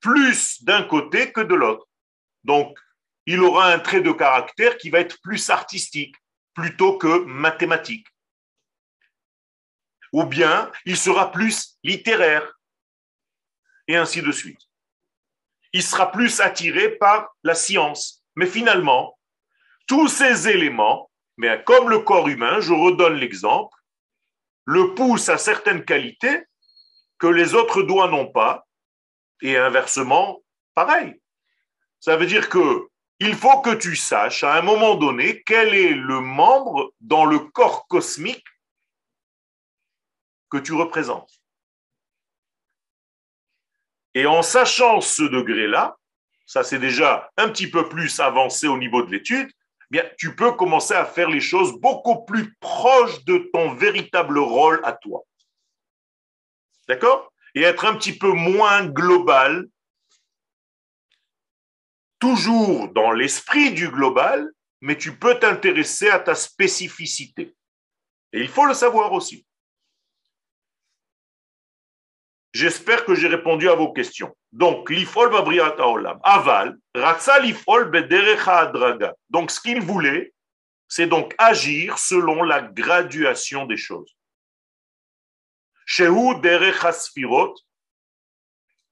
[0.00, 1.86] plus d'un côté que de l'autre.
[2.44, 2.78] Donc,
[3.26, 6.16] il aura un trait de caractère qui va être plus artistique
[6.54, 8.06] plutôt que mathématique.
[10.12, 12.58] Ou bien, il sera plus littéraire,
[13.86, 14.60] et ainsi de suite
[15.72, 18.24] il sera plus attiré par la science.
[18.36, 19.18] Mais finalement,
[19.86, 23.76] tous ces éléments, mais comme le corps humain, je redonne l'exemple,
[24.64, 26.44] le pousse à certaines qualités
[27.18, 28.66] que les autres doigts n'ont pas,
[29.40, 30.42] et inversement,
[30.74, 31.20] pareil.
[32.00, 35.94] Ça veut dire que il faut que tu saches à un moment donné quel est
[35.94, 38.44] le membre dans le corps cosmique
[40.50, 41.32] que tu représentes.
[44.14, 45.96] Et en sachant ce degré-là,
[46.46, 49.50] ça c'est déjà un petit peu plus avancé au niveau de l'étude,
[50.18, 54.92] tu peux commencer à faire les choses beaucoup plus proches de ton véritable rôle à
[54.92, 55.24] toi.
[56.88, 57.32] D'accord?
[57.54, 59.68] Et être un petit peu moins global,
[62.18, 64.48] toujours dans l'esprit du global,
[64.80, 67.54] mais tu peux t'intéresser à ta spécificité.
[68.32, 69.46] Et il faut le savoir aussi.
[72.52, 74.36] J'espère que j'ai répondu à vos questions.
[74.52, 76.20] Donc, l'ifol babriat olam.
[76.22, 79.14] Aval, ratsa l'ifol bederecha adraga.
[79.30, 80.34] Donc, ce qu'il voulait,
[80.86, 84.14] c'est donc agir selon la graduation des choses.
[85.86, 87.54] Shehu derecha sfirot.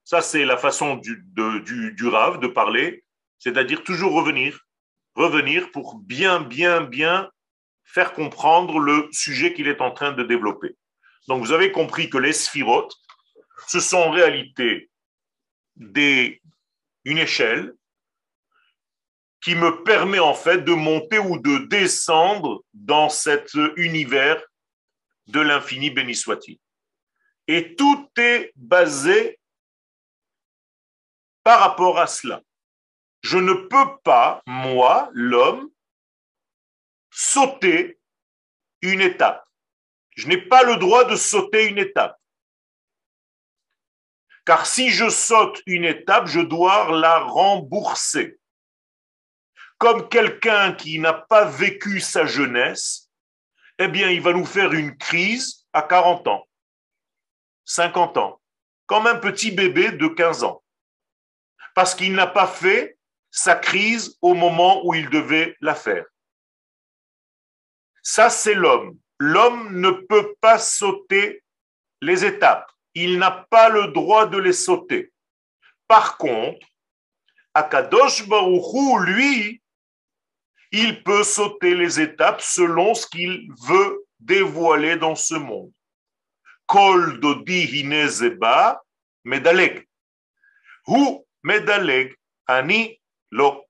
[0.03, 1.23] Ça, c'est la façon du,
[1.63, 3.05] du, du Rav de parler,
[3.37, 4.59] c'est-à-dire toujours revenir,
[5.13, 7.29] revenir pour bien, bien, bien
[7.83, 10.75] faire comprendre le sujet qu'il est en train de développer.
[11.27, 12.95] Donc, vous avez compris que les sphirotes,
[13.71, 14.91] ce sont en réalité
[15.77, 17.73] une échelle
[19.39, 24.43] qui me permet en fait de monter ou de descendre dans cet univers
[25.27, 26.59] de l'infini béni soit-il.
[27.47, 29.39] Et tout est basé
[31.41, 32.41] par rapport à cela.
[33.21, 35.69] Je ne peux pas, moi, l'homme,
[37.09, 37.99] sauter
[38.81, 39.47] une étape.
[40.17, 42.20] Je n'ai pas le droit de sauter une étape.
[44.45, 48.39] Car si je saute une étape, je dois la rembourser.
[49.77, 53.09] Comme quelqu'un qui n'a pas vécu sa jeunesse,
[53.79, 56.47] eh bien, il va nous faire une crise à 40 ans,
[57.65, 58.41] 50 ans,
[58.85, 60.61] comme un petit bébé de 15 ans.
[61.73, 62.97] parce qu'il n'a pas fait
[63.29, 66.05] sa crise au moment où il devait la faire.
[68.03, 68.97] Ça, c'est l'homme.
[69.19, 71.43] L'homme ne peut pas sauter
[72.01, 72.69] les étapes.
[72.93, 75.11] Il n'a pas le droit de les sauter.
[75.87, 76.65] Par contre,
[77.53, 79.61] Akadosh Baruchou, lui,
[80.71, 85.71] il peut sauter les étapes selon ce qu'il veut dévoiler dans ce monde.
[86.65, 88.81] Kol dodi hinezeba
[89.25, 89.85] medaleg.
[90.87, 92.15] Hu medaleg
[92.47, 93.01] ani
[93.31, 93.65] lo.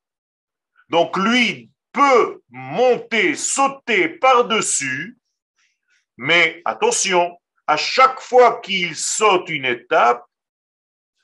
[0.90, 5.18] Donc lui peut monter, sauter par-dessus,
[6.18, 10.26] mais attention, à chaque fois qu'il saute une étape,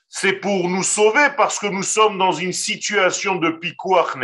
[0.08, 4.16] c'est pour nous sauver parce que nous sommes dans une situation de pikuach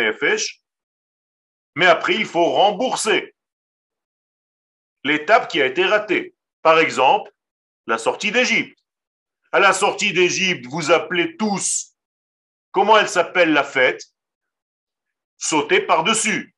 [1.76, 3.34] mais après il faut rembourser
[5.02, 6.34] l'étape qui a été ratée.
[6.62, 7.30] Par exemple,
[7.86, 8.78] la sortie d'Égypte.
[9.52, 11.94] À la sortie d'Égypte, vous appelez tous,
[12.72, 14.02] comment elle s'appelle la fête?
[15.36, 16.53] Sauter par-dessus.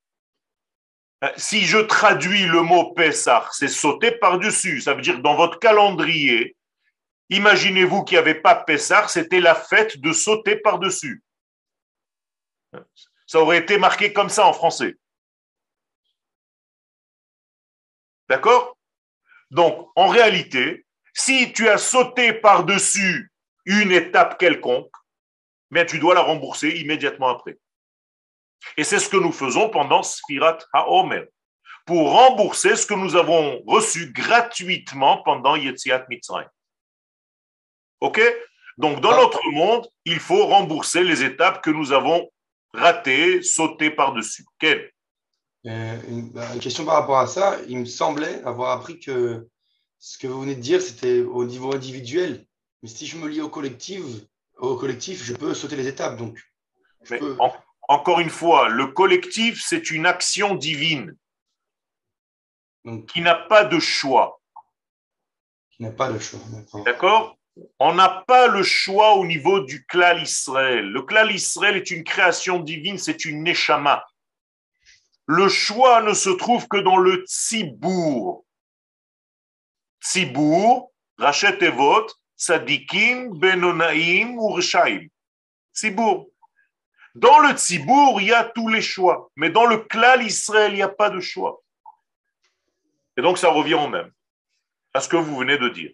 [1.24, 4.81] Euh, si je traduis le mot Pessah, c'est sauter par-dessus.
[4.81, 6.57] Ça veut dire dans votre calendrier,
[7.31, 11.22] imaginez-vous qu'il n'y avait pas Pessah, c'était la fête de sauter par-dessus.
[13.26, 14.96] Ça aurait été marqué comme ça en français.
[18.29, 18.76] D'accord?
[19.50, 23.33] Donc, en réalité, si tu as sauté par-dessus
[23.64, 24.92] une étape quelconque,
[25.70, 27.59] mais tu dois la rembourser immédiatement après.
[28.77, 31.25] Et c'est ce que nous faisons pendant Sfirat HaOmer,
[31.87, 36.49] pour rembourser ce que nous avons reçu gratuitement pendant Yetziat Mitzrayim.
[38.01, 38.21] OK?
[38.77, 42.31] Donc, dans notre monde, il faut rembourser les étapes que nous avons
[42.75, 44.45] ratées, sautées par-dessus.
[44.59, 44.90] Quelle?
[45.66, 45.97] Euh,
[46.33, 47.59] bah, une, question par rapport à ça.
[47.69, 49.49] Il me semblait avoir appris que
[49.99, 52.45] ce que vous venez de dire, c'était au niveau individuel.
[52.83, 54.03] Mais si je me lie au collectif,
[54.59, 56.19] au collectif, je peux sauter les étapes.
[56.19, 56.38] Donc,
[57.88, 61.16] encore une fois, le collectif, c'est une action divine
[63.09, 64.40] qui n'a pas de choix.
[65.70, 66.40] Qui n'a pas de choix.
[66.85, 67.37] D'accord
[67.79, 70.87] On n'a pas le choix au niveau du clan Israël.
[70.87, 74.05] Le clan Israël est une création divine, c'est une neshama.
[75.27, 78.44] Le choix ne se trouve que dans le tzibour.
[80.01, 85.09] Tzibour, Rachet Evot, Sadikim, Benonaim ou Reshaim.
[85.75, 86.29] Tzibour.
[87.16, 89.31] Dans le Tzibour, il y a tous les choix.
[89.37, 91.62] Mais dans le Klal Israël, il n'y a pas de choix.
[93.16, 94.12] Et donc, ça revient au même,
[94.92, 95.92] à ce que vous venez de dire.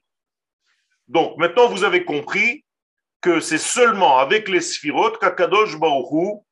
[1.07, 2.65] Donc, maintenant, vous avez compris
[3.21, 6.45] que c'est seulement avec les Sphirot qu'Akadosh Baruchou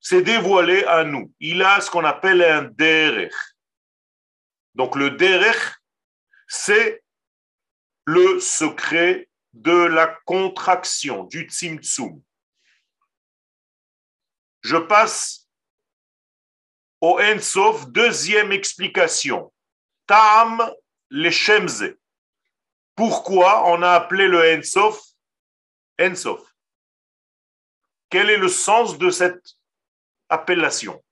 [0.00, 1.30] s'est dévoilé à nous.
[1.38, 3.34] Il a ce qu'on appelle un derech.
[4.74, 5.76] Donc, le derech,
[6.46, 7.02] c'est
[8.06, 12.22] le secret de la contraction, du tzimtzum.
[14.68, 15.48] Je passe
[17.00, 19.50] au Ensof, deuxième explication.
[20.06, 20.70] Tam
[21.08, 21.96] le Shemze.
[22.94, 25.00] Pourquoi on a appelé le Ensof
[25.98, 26.42] Ensof
[28.10, 29.54] Quel est le sens de cette
[30.28, 31.02] appellation?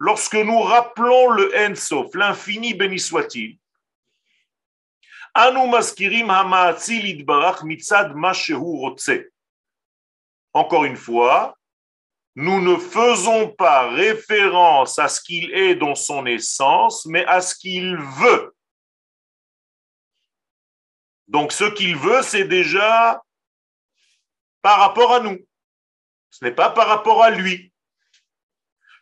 [0.00, 3.58] Lorsque nous rappelons le Ensof, l'infini béni soit-il,
[10.54, 11.58] encore une fois,
[12.36, 17.54] nous ne faisons pas référence à ce qu'il est dans son essence, mais à ce
[17.54, 18.54] qu'il veut.
[21.28, 23.22] Donc ce qu'il veut, c'est déjà
[24.62, 25.38] par rapport à nous.
[26.30, 27.72] Ce n'est pas par rapport à lui.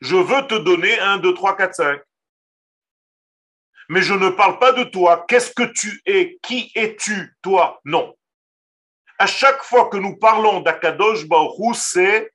[0.00, 2.02] Je veux te donner un, deux, trois, quatre, cinq
[3.92, 5.26] mais je ne parle pas de toi.
[5.28, 6.38] Qu'est-ce que tu es?
[6.42, 7.78] Qui es-tu, toi?
[7.84, 8.16] Non.
[9.18, 12.32] À chaque fois que nous parlons d'Akadosh Baruch c'est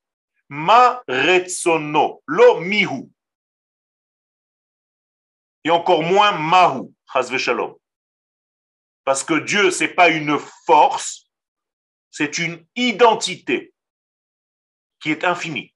[0.49, 3.09] ma retsono, lo mihu.
[5.63, 7.75] Et encore moins mahu, hasve shalom.
[9.03, 10.37] Parce que Dieu, c'est pas une
[10.67, 11.25] force,
[12.11, 13.73] c'est une identité
[14.99, 15.73] qui est infinie.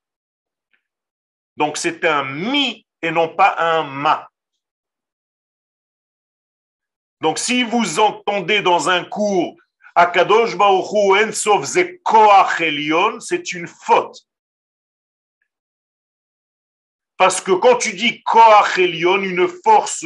[1.58, 4.31] Donc c'est un mi et non pas un ma.
[7.22, 9.56] Donc, si vous entendez dans un cours
[9.94, 11.68] Akadosh Baruchu Ensof
[12.04, 14.22] Koach Elion, c'est une faute.
[17.18, 20.06] Parce que quand tu dis Koach Elion, une force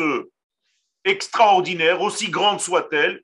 [1.06, 3.22] extraordinaire, aussi grande soit-elle,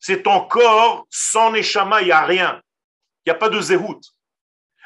[0.00, 2.62] c'est encore sans Neshama, il n'y a rien.
[3.24, 4.00] Il n'y a pas de Zehut.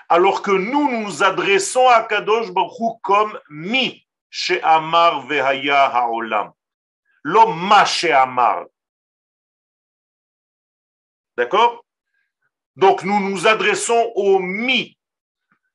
[0.09, 6.53] Alors que nous, nous adressons à Kadosh Baruch comme Mi, chez Amar Vehaya Haolam.
[7.23, 8.65] L'homme Amar.
[11.37, 11.85] D'accord?
[12.77, 14.97] Donc nous nous adressons au mi,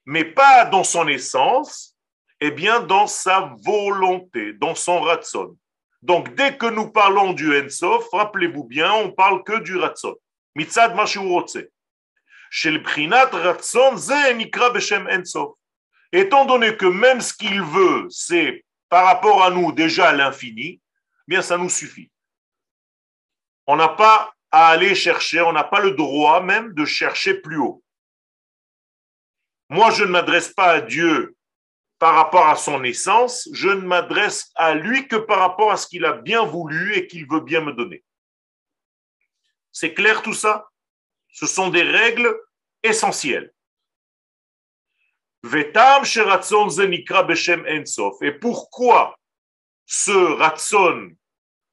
[0.05, 1.95] mais pas dans son essence,
[2.39, 5.57] et bien dans sa volonté, dans son ratson.
[6.01, 10.15] Donc dès que nous parlons du Ensof, rappelez-vous bien, on parle que du ratson.
[10.55, 10.95] Mitzad
[15.09, 15.53] Ensof.
[16.11, 20.79] Étant donné que même ce qu'il veut, c'est par rapport à nous déjà l'infini,
[21.27, 22.11] bien ça nous suffit.
[23.67, 27.57] On n'a pas à aller chercher, on n'a pas le droit même de chercher plus
[27.57, 27.83] haut.
[29.69, 31.35] Moi, je ne m'adresse pas à Dieu
[31.97, 35.87] par rapport à son essence, je ne m'adresse à lui que par rapport à ce
[35.87, 38.03] qu'il a bien voulu et qu'il veut bien me donner.
[39.71, 40.69] C'est clair tout ça?
[41.29, 42.33] Ce sont des règles
[42.83, 43.53] essentielles.
[48.21, 49.19] Et pourquoi
[49.85, 51.11] ce ratson,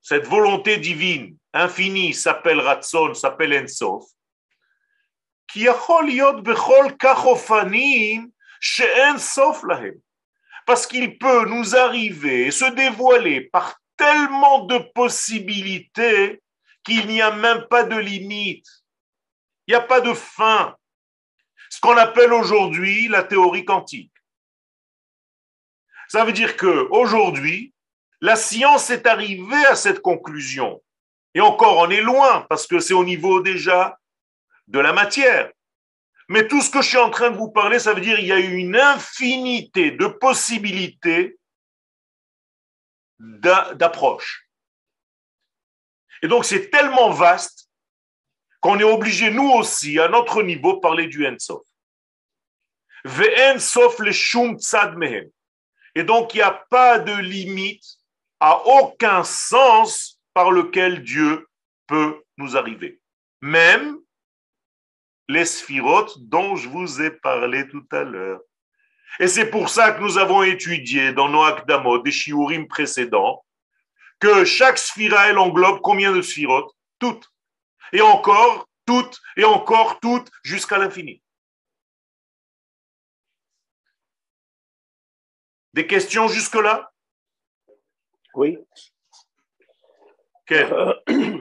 [0.00, 4.04] cette volonté divine infinie s'appelle ratson, s'appelle ensof
[10.66, 16.42] Parce qu'il peut nous arriver se dévoiler par tellement de possibilités
[16.84, 18.66] qu'il n'y a même pas de limite.
[19.66, 20.76] Il n'y a pas de fin
[21.70, 24.12] ce qu'on appelle aujourd'hui la théorie quantique.
[26.08, 27.71] Ça veut dire que aujourd'hui,
[28.22, 30.80] la science est arrivée à cette conclusion.
[31.34, 33.98] Et encore, on est loin parce que c'est au niveau déjà
[34.68, 35.50] de la matière.
[36.28, 38.28] Mais tout ce que je suis en train de vous parler, ça veut dire qu'il
[38.28, 41.36] y a une infinité de possibilités
[43.18, 44.48] d'approche.
[46.22, 47.68] Et donc, c'est tellement vaste
[48.60, 51.66] qu'on est obligé, nous aussi, à notre niveau, parler du Ensof.
[55.96, 57.98] Et donc, il n'y a pas de limite
[58.42, 61.48] à aucun sens par lequel Dieu
[61.86, 63.00] peut nous arriver.
[63.40, 64.00] Même
[65.28, 68.40] les sphirotes dont je vous ai parlé tout à l'heure.
[69.20, 73.44] Et c'est pour ça que nous avons étudié dans nos Akdamot, des shiurim précédents,
[74.18, 76.74] que chaque sphira, elle englobe combien de sphirotes?
[76.98, 77.32] Toutes
[77.92, 81.22] et encore toutes, et encore toutes, jusqu'à l'infini.
[85.74, 86.91] Des questions jusque-là?
[88.34, 88.58] Oui.
[90.50, 90.94] Euh,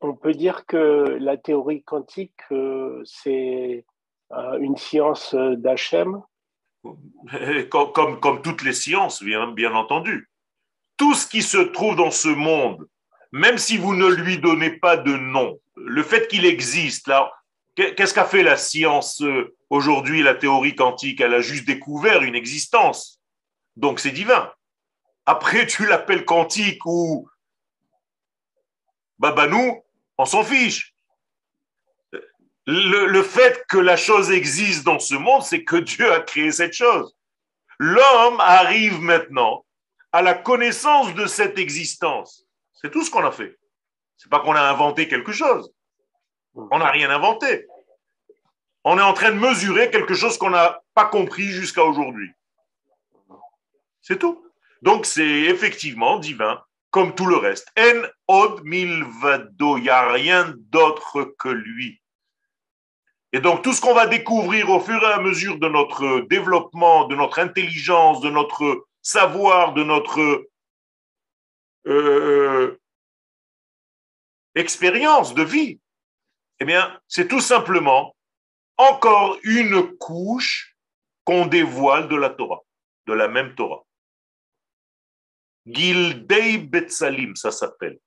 [0.00, 3.84] on peut dire que la théorie quantique, euh, c'est
[4.32, 6.22] euh, une science d'Hachem
[7.70, 10.28] comme, comme, comme, toutes les sciences, bien, bien entendu.
[10.98, 12.86] Tout ce qui se trouve dans ce monde,
[13.32, 17.32] même si vous ne lui donnez pas de nom, le fait qu'il existe, là,
[17.74, 19.22] qu'est-ce qu'a fait la science
[19.70, 21.22] aujourd'hui, la théorie quantique?
[21.22, 23.18] Elle a juste découvert une existence.
[23.76, 24.52] Donc c'est divin.
[25.26, 27.28] Après, tu l'appelles quantique ou
[29.18, 29.82] Babanou,
[30.18, 30.94] on s'en fiche.
[32.66, 36.72] Le, fait que la chose existe dans ce monde, c'est que Dieu a créé cette
[36.72, 37.14] chose.
[37.78, 39.66] L'homme arrive maintenant
[40.12, 42.46] à la connaissance de cette existence.
[42.72, 43.58] C'est tout ce qu'on a fait.
[44.16, 45.70] C'est pas qu'on a inventé quelque chose.
[46.54, 47.66] On n'a rien inventé.
[48.84, 52.30] On est en train de mesurer quelque chose qu'on n'a pas compris jusqu'à aujourd'hui.
[54.00, 54.46] C'est tout.
[54.84, 57.72] Donc c'est effectivement divin, comme tout le reste.
[57.78, 62.02] En od milvado, il n'y a rien d'autre que lui.
[63.32, 67.06] Et donc tout ce qu'on va découvrir au fur et à mesure de notre développement,
[67.06, 70.50] de notre intelligence, de notre savoir, de notre
[71.86, 72.78] euh,
[74.54, 75.80] expérience de vie,
[76.60, 76.66] eh
[77.08, 78.14] c'est tout simplement
[78.76, 80.76] encore une couche
[81.24, 82.60] qu'on dévoile de la Torah,
[83.06, 83.82] de la même Torah.
[85.66, 87.98] Gildei Betsalim, ça s'appelle,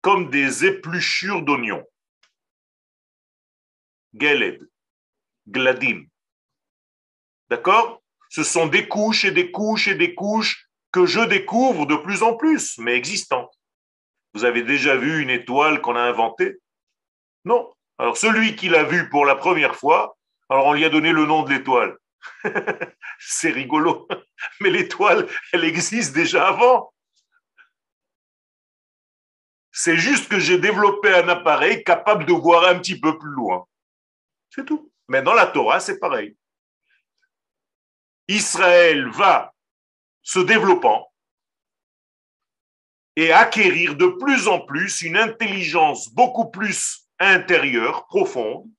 [0.00, 1.84] comme des épluchures d'oignons.
[4.14, 4.66] Geled,
[5.46, 6.06] Gladim.
[7.48, 8.02] D'accord?
[8.28, 12.22] Ce sont des couches et des couches et des couches que je découvre de plus
[12.22, 13.52] en plus, mais existantes.
[14.34, 16.56] Vous avez déjà vu une étoile qu'on a inventée?
[17.44, 17.72] Non.
[17.98, 20.16] Alors celui qui l'a vue pour la première fois,
[20.48, 21.96] alors on lui a donné le nom de l'étoile.
[23.18, 24.08] C'est rigolo.
[24.60, 26.92] Mais l'étoile, elle existe déjà avant.
[29.72, 33.64] C'est juste que j'ai développé un appareil capable de voir un petit peu plus loin.
[34.50, 34.92] C'est tout.
[35.08, 36.36] Mais dans la Torah, c'est pareil.
[38.28, 39.54] Israël va
[40.22, 41.10] se développant
[43.16, 48.70] et acquérir de plus en plus une intelligence beaucoup plus intérieure, profonde.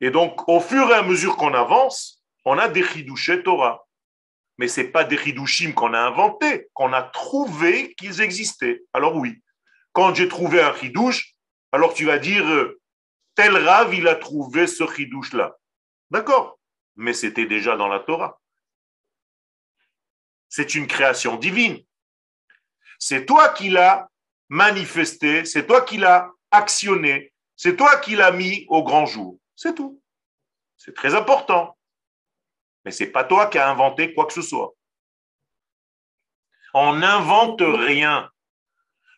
[0.00, 3.86] Et donc, au fur et à mesure qu'on avance, on a des chidouchés Torah.
[4.58, 8.82] Mais ce n'est pas des chidushim qu'on a inventés, qu'on a trouvé qu'ils existaient.
[8.92, 9.42] Alors oui,
[9.92, 11.34] quand j'ai trouvé un chidouche,
[11.72, 12.80] Alors tu vas dire, euh,
[13.34, 15.56] tel Rav, il a trouvé ce chidouche-là.
[16.10, 16.58] D'accord,
[16.96, 18.40] mais c'était déjà dans la Torah.
[20.48, 21.78] C'est une création divine.
[22.98, 24.08] C'est toi qui l'as
[24.48, 29.38] manifesté, c'est toi qui l'as actionné, c'est toi qui l'as mis au grand jour.
[29.62, 30.00] C'est tout.
[30.78, 31.76] C'est très important.
[32.82, 34.72] Mais c'est pas toi qui as inventé quoi que ce soit.
[36.72, 38.30] On n'invente rien.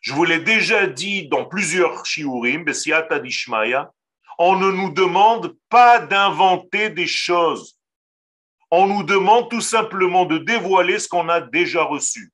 [0.01, 2.65] Je vous l'ai déjà dit dans plusieurs shiurim,
[4.37, 7.79] on ne nous demande pas d'inventer des choses.
[8.69, 12.33] On nous demande tout simplement de dévoiler ce qu'on a déjà reçu.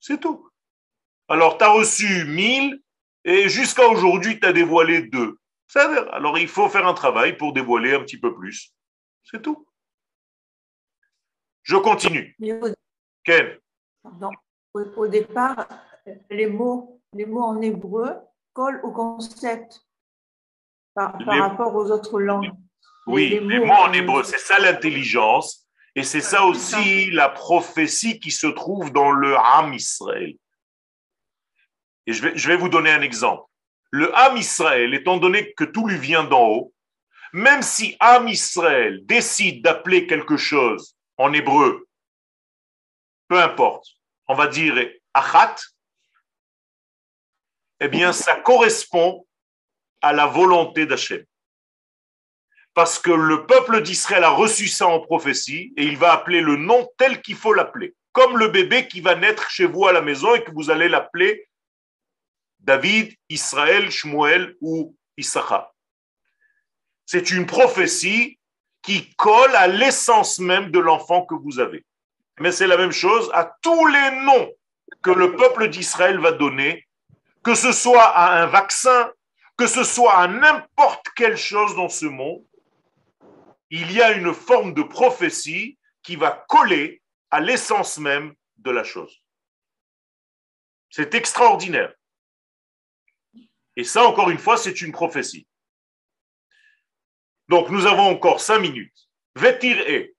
[0.00, 0.50] C'est tout.
[1.28, 2.82] Alors, tu as reçu 1000
[3.22, 5.38] et jusqu'à aujourd'hui, tu as dévoilé deux.
[5.74, 8.72] Alors, il faut faire un travail pour dévoiler un petit peu plus.
[9.24, 9.66] C'est tout.
[11.62, 12.36] Je continue.
[13.24, 13.58] Ken
[14.96, 15.66] au, départ,
[16.30, 18.14] les mots, les mots en hébreu
[18.52, 19.82] collent au concept
[20.94, 22.52] par, rapport aux autres langues.
[23.06, 25.66] Oui, les, mots, en hébreu, c'est ça l'intelligence.
[25.94, 30.34] Et c'est ça aussi la prophétie qui se trouve dans le Ham Israël.
[32.06, 33.44] Et je vais, je vais vous donner un exemple.
[33.96, 36.74] Le Ham Israël, étant donné que tout lui vient d'en haut,
[37.32, 41.88] même si Ham Israël décide d'appeler quelque chose en hébreu,
[43.26, 43.86] peu importe,
[44.28, 44.74] on va dire
[45.14, 45.56] achat,
[47.80, 49.26] eh bien, ça correspond
[50.02, 51.24] à la volonté d'Hachem.
[52.74, 56.56] Parce que le peuple d'Israël a reçu ça en prophétie et il va appeler le
[56.56, 57.94] nom tel qu'il faut l'appeler.
[58.12, 60.90] Comme le bébé qui va naître chez vous à la maison et que vous allez
[60.90, 61.48] l'appeler
[62.66, 65.72] David, Israël, Shmuel ou Issachar.
[67.06, 68.40] C'est une prophétie
[68.82, 71.86] qui colle à l'essence même de l'enfant que vous avez.
[72.40, 74.52] Mais c'est la même chose à tous les noms
[75.00, 76.86] que le peuple d'Israël va donner,
[77.44, 79.12] que ce soit à un vaccin,
[79.56, 82.44] que ce soit à n'importe quelle chose dans ce monde,
[83.70, 87.00] il y a une forme de prophétie qui va coller
[87.30, 89.22] à l'essence même de la chose.
[90.90, 91.92] C'est extraordinaire.
[93.76, 95.46] Et ça, encore une fois, c'est une prophétie.
[97.48, 99.08] Donc, nous avons encore cinq minutes.
[99.36, 100.14] Vetir e.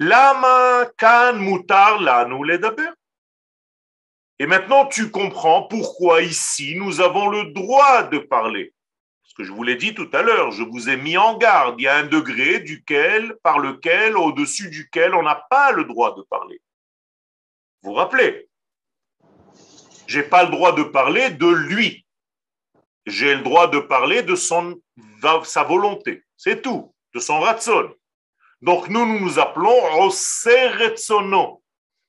[0.00, 2.88] Lama kan mutar nous ledaber.
[4.38, 8.72] Et maintenant, tu comprends pourquoi ici nous avons le droit de parler.
[9.22, 11.78] Parce que je vous l'ai dit tout à l'heure, je vous ai mis en garde.
[11.78, 16.16] Il y a un degré duquel, par lequel, au-dessus duquel, on n'a pas le droit
[16.16, 16.60] de parler.
[17.82, 18.49] Vous vous rappelez?
[20.10, 22.04] J'ai pas le droit de parler de lui.
[23.06, 24.82] J'ai le droit de parler de son,
[25.44, 26.24] sa volonté.
[26.36, 26.92] C'est tout.
[27.14, 27.94] De son ratson.
[28.60, 31.62] Donc nous, nous nous appelons Oseretsono.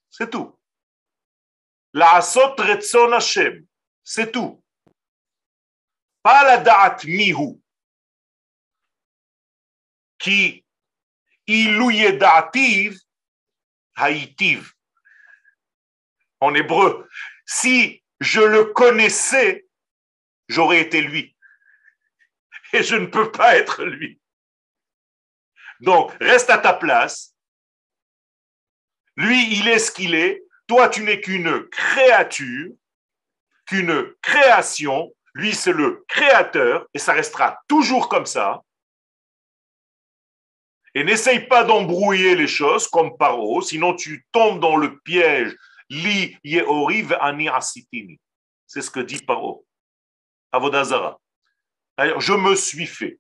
[0.09, 0.59] C'est tout.
[1.93, 3.67] La Asot Retson Hashem.
[4.03, 4.63] C'est tout.
[6.23, 7.61] Pas la Da'at Mihu.
[10.17, 10.65] Qui
[11.45, 12.99] ilouye da'ativ
[13.95, 14.73] haïtiv.
[16.39, 17.07] En hébreu.
[17.53, 19.67] Si je le connaissais,
[20.47, 21.35] j'aurais été lui.
[22.71, 24.21] Et je ne peux pas être lui.
[25.81, 27.35] Donc, reste à ta place.
[29.17, 30.45] Lui, il est ce qu'il est.
[30.65, 32.71] Toi, tu n'es qu'une créature,
[33.65, 35.13] qu'une création.
[35.33, 38.61] Lui, c'est le créateur et ça restera toujours comme ça.
[40.95, 45.53] Et n'essaye pas d'embrouiller les choses comme Paro, sinon tu tombes dans le piège.
[45.91, 46.37] Li
[47.19, 48.19] ani asitini.
[48.65, 49.65] C'est ce que dit Paro.
[50.53, 51.19] Avodazara.
[51.97, 53.19] je me suis fait.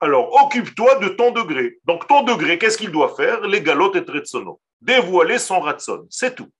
[0.00, 1.78] Alors, occupe-toi de ton degré.
[1.84, 3.42] Donc, ton degré, qu'est-ce qu'il doit faire?
[3.42, 4.60] Les galotes et tretsono.
[4.80, 6.06] Dévoiler son ratson.
[6.08, 6.50] C'est tout.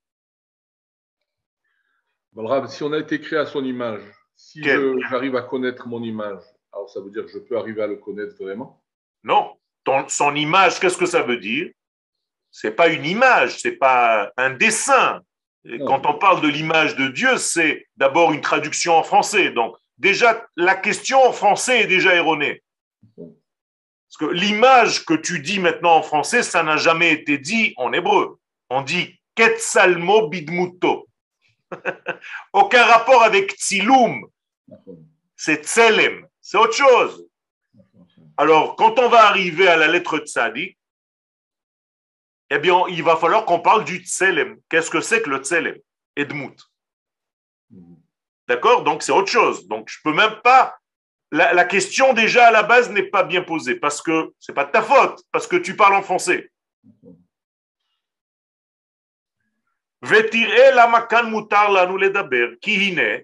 [2.69, 4.03] si on a été créé à son image,
[4.37, 7.87] si j'arrive à connaître mon image, alors ça veut dire que je peux arriver à
[7.87, 8.83] le connaître vraiment?
[9.23, 9.57] Non.
[10.09, 11.71] son image, qu'est-ce que ça veut dire?
[12.51, 15.21] C'est pas une image, c'est pas un dessin.
[15.87, 19.51] quand on parle de l'image de Dieu, c'est d'abord une traduction en français.
[19.51, 22.63] Donc, déjà, la question en français est déjà erronée.
[23.17, 27.93] Parce que l'image que tu dis maintenant en français, ça n'a jamais été dit en
[27.93, 28.39] hébreu.
[28.71, 31.07] On dit Ketsalmo bidmuto.
[32.55, 34.27] Aucun rapport avec Tzilum.
[35.37, 36.27] C'est Tselem.
[36.41, 37.27] C'est autre chose.
[38.39, 40.78] Alors, quand on va arriver à la lettre Tzadik,
[42.50, 44.58] eh bien, il va falloir qu'on parle du Tselem.
[44.70, 45.78] Qu'est-ce que c'est que le Tselem
[46.16, 46.60] Edmut.
[48.48, 49.68] D'accord Donc, c'est autre chose.
[49.68, 50.78] Donc, je ne peux même pas
[51.34, 54.72] la, question déjà à la base n'est pas bien posée parce que c'est pas de
[54.72, 56.50] ta faute, parce que tu parles en français.
[60.06, 63.18] ותראה למה כאן מותר לנו לדבר, כי הנה,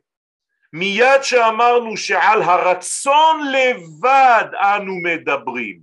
[0.74, 5.83] מיד שאמרנו שעל הרצון לבד אנו מדברים.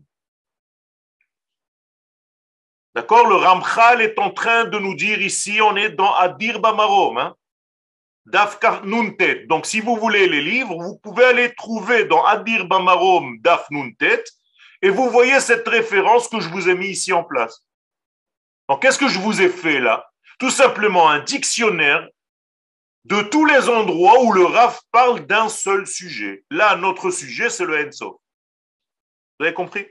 [2.94, 3.28] D'accord?
[3.28, 7.36] Le Ramchal est en train de nous dire ici, on est dans Adir Bamarom, hein?
[8.26, 9.46] Daf Nuntet.
[9.48, 14.24] Donc, si vous voulez les livres, vous pouvez aller trouver dans Adir Bamarom Daf Nuntet
[14.82, 17.66] et vous voyez cette référence que je vous ai mis ici en place.
[18.70, 20.08] Donc, qu'est-ce que je vous ai fait là?
[20.38, 22.08] Tout simplement un dictionnaire
[23.06, 26.44] de tous les endroits où le Raf parle d'un seul sujet.
[26.52, 28.22] Là, notre sujet, c'est le Enso.
[29.39, 29.88] Vous avez compris?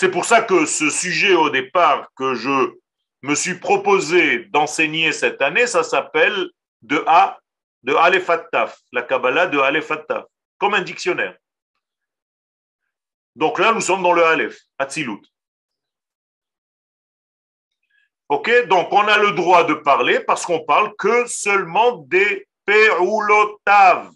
[0.00, 2.72] C'est pour ça que ce sujet au départ que je
[3.22, 6.50] me suis proposé d'enseigner cette année, ça s'appelle
[6.82, 7.40] de A,
[7.82, 8.30] de Aleph
[8.92, 9.90] la Kabbalah de Aleph
[10.56, 11.36] comme un dictionnaire.
[13.34, 15.20] Donc là, nous sommes dans le Aleph, Atzilut.
[18.28, 24.12] Ok, donc on a le droit de parler parce qu'on parle que seulement des Peulotav.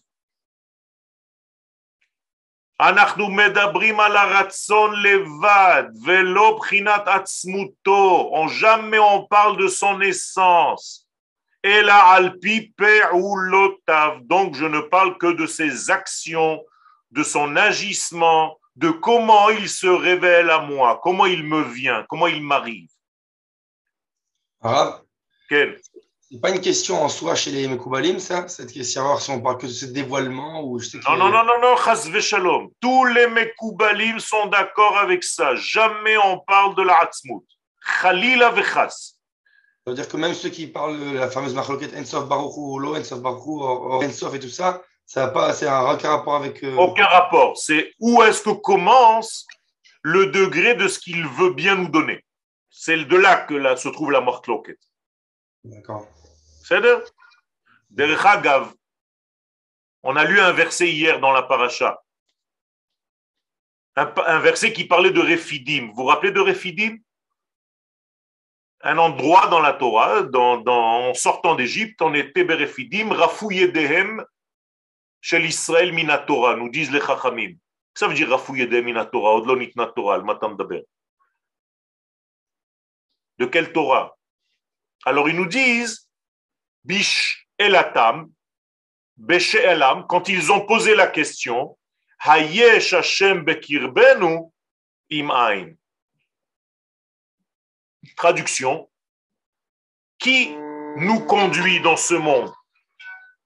[2.79, 11.05] אנחנו מדברים על הרצון לבד, ולא בחינת עצמותו, on jamais on parle de son essence,
[11.65, 16.63] אלא על pi פעולותיו, donc je ne parle que de ses actions,
[17.11, 22.27] de son agissement, de comment il se révèle à moi, comment il me vient, comment
[22.27, 22.91] il m'arrive.
[24.61, 25.01] Arabe
[25.49, 25.79] Quel
[26.32, 29.58] c'est pas une question en soi chez les Mekoubalim, ça Cette question, si on parle
[29.58, 32.70] que de ce dévoilement ou je Non, non, non, non, non, chas shalom.
[32.80, 35.54] Tous les Mekoubalim sont d'accord avec ça.
[35.56, 37.44] Jamais on parle de la Hatzmut.
[38.00, 38.88] Khalila vechas.
[39.84, 42.78] Ça veut dire que même ceux qui parlent de la fameuse marloquette Ensof Baruch ou
[42.78, 43.62] Lo, Ensof Baruch ou
[44.02, 46.64] Ensof et tout ça, ça n'a pas, c'est un aucun rapport avec.
[46.64, 47.58] Euh, aucun rapport.
[47.58, 49.46] C'est où est-ce que commence
[50.00, 52.24] le degré de ce qu'il veut bien nous donner.
[52.70, 54.40] C'est de là que là se trouve la mort
[55.64, 56.08] D'accord.
[60.02, 62.02] On a lu un verset hier dans la paracha.
[63.94, 65.88] Un, verset qui parlait de Refidim.
[65.88, 66.98] Vous vous rappelez de Refidim?
[68.80, 74.24] Un endroit dans la Torah, en sortant d'Égypte, on était Berefidim, Dehem,
[75.20, 77.54] chez l'Israël Minatora, nous disent les Chachamim.
[77.94, 79.40] Ça veut dire Dehem Minatora,
[79.94, 80.86] Torah, le
[83.38, 84.16] De quelle Torah?
[85.04, 86.08] Alors ils nous disent
[86.84, 88.32] Bish Elatam,
[89.16, 91.78] Beshe Elam, quand ils ont posé la question,
[92.24, 94.50] Hayesh Hashem Bekirbenu
[95.10, 95.76] Im
[98.16, 98.88] Traduction.
[100.18, 100.54] Qui
[100.96, 102.52] nous conduit dans ce monde?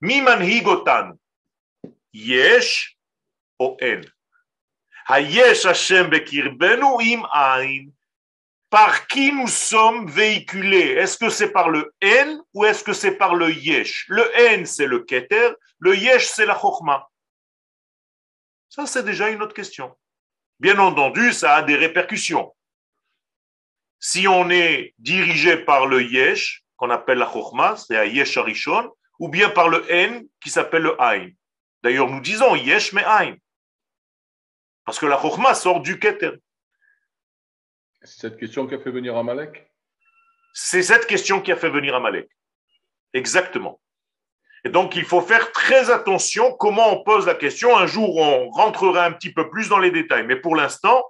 [0.01, 1.13] Miman Higotan.
[2.13, 2.97] Yesh
[3.59, 4.01] o En.
[5.09, 7.93] Hayesh Hashem Bekirbenu Im Ain
[8.77, 10.97] par qui nous sommes véhiculés.
[10.99, 14.05] Est-ce que c'est par le N ou est-ce que c'est par le Yesh?
[14.09, 17.09] Le N, c'est le Keter, le Yesh, c'est la Chokhmah.
[18.69, 19.97] Ça, c'est déjà une autre question.
[20.61, 22.55] Bien entendu, ça a des répercussions.
[23.99, 28.93] Si on est dirigé par le Yesh, qu'on appelle la Chokhmah, c'est à Yesh Arishon,
[29.19, 31.31] ou bien par le N, qui s'appelle le Ain.
[31.83, 33.37] D'ailleurs, nous disons Yesh mais Ain.
[34.85, 36.33] Parce que la Chokhmah sort du Keter.
[38.07, 39.69] C'est cette question qui a fait venir Amalek?
[40.55, 42.29] C'est cette question qui a fait venir Amalek.
[43.13, 43.81] Exactement.
[44.65, 47.77] Et donc, il faut faire très attention comment on pose la question.
[47.77, 50.25] Un jour, on rentrera un petit peu plus dans les détails.
[50.25, 51.05] Mais pour l'instant,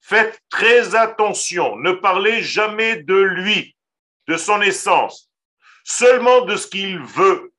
[0.00, 1.76] faites très attention.
[1.76, 3.76] Ne parlez jamais de lui,
[4.26, 5.30] de son essence,
[5.84, 7.52] seulement de ce qu'il veut,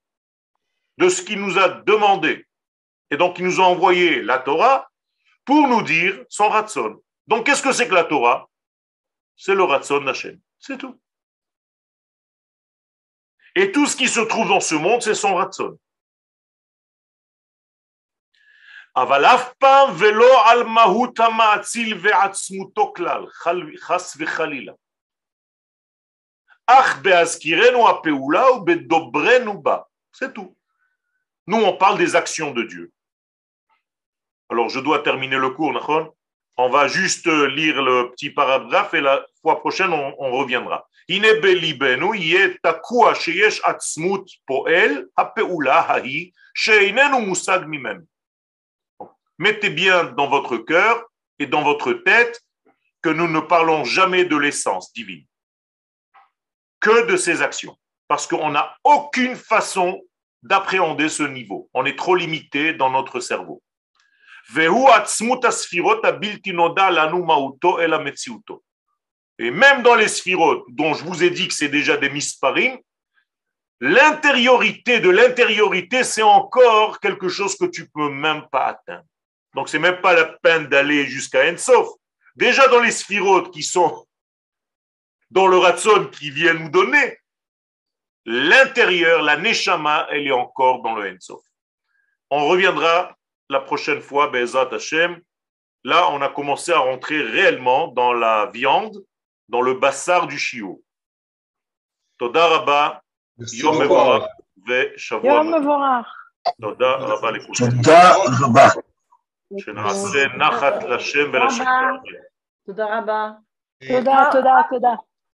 [0.97, 2.47] de ce qu'il nous a demandé.
[3.11, 4.89] Et donc, il nous a envoyé la Torah
[5.45, 7.03] pour nous dire son ratson.
[7.27, 8.49] Donc, qu'est-ce que c'est que la Torah?
[9.42, 10.40] c'est le Ratson Hashem.
[10.58, 11.00] C'est tout.
[13.54, 15.78] Et tout ce qui se trouve dans ce monde, c'est son Ratson.
[18.96, 23.26] אבל אף פעם ולא על מהות המאציל ועצמותו כלל,
[23.78, 24.72] חס וחלילה.
[26.66, 29.78] אך בהזכירנו הפעולה ובדוברנו בה.
[30.12, 30.56] C'est tout.
[31.46, 32.92] Nous, on parle des actions de Dieu.
[34.50, 36.14] Alors, je dois terminer le cours, d'accord
[36.58, 40.87] on va juste lire le petit paragraphe et la fois prochaine, on, reviendra.
[49.37, 51.05] Mettez bien dans votre cœur
[51.39, 52.41] et dans votre tête
[53.01, 55.25] que nous ne parlons jamais de l'essence divine,
[56.79, 57.77] que de ses actions,
[58.07, 60.01] parce qu'on n'a aucune façon
[60.41, 61.69] d'appréhender ce niveau.
[61.73, 63.61] On est trop limité dans notre cerveau.
[69.43, 72.77] Et même dans les sphirotes, dont je vous ai dit que c'est déjà des misparim,
[73.81, 79.03] l'intériorité de l'intériorité, c'est encore quelque chose que tu peux même pas atteindre.
[79.53, 81.89] Donc, c'est même pas la peine d'aller jusqu'à Ensof.
[82.37, 84.07] Déjà dans les sphirotes qui sont
[85.29, 87.17] dans le ratson qui vient nous donner,
[88.23, 91.41] l'intérieur, la neshama, elle est encore dans le Ensof.
[92.29, 93.17] On reviendra
[93.49, 95.19] la prochaine fois, Bezat Hashem.
[95.83, 99.03] Là, on a commencé à rentrer réellement dans la viande,
[99.49, 100.81] dans le bassar du chiot.
[102.17, 103.01] Toda Rabba,
[103.37, 104.27] Yom Mevorach,
[104.67, 105.33] Ve Shavua.
[105.33, 106.07] Yom Mevorach.
[106.61, 107.65] Toda Rabba לכולכם.
[107.65, 108.67] תודה רבה.
[109.59, 111.63] שנעשה נחת לשם ולשם.
[112.65, 113.31] תודה רבה.
[113.87, 114.93] תודה, תודה, תודה.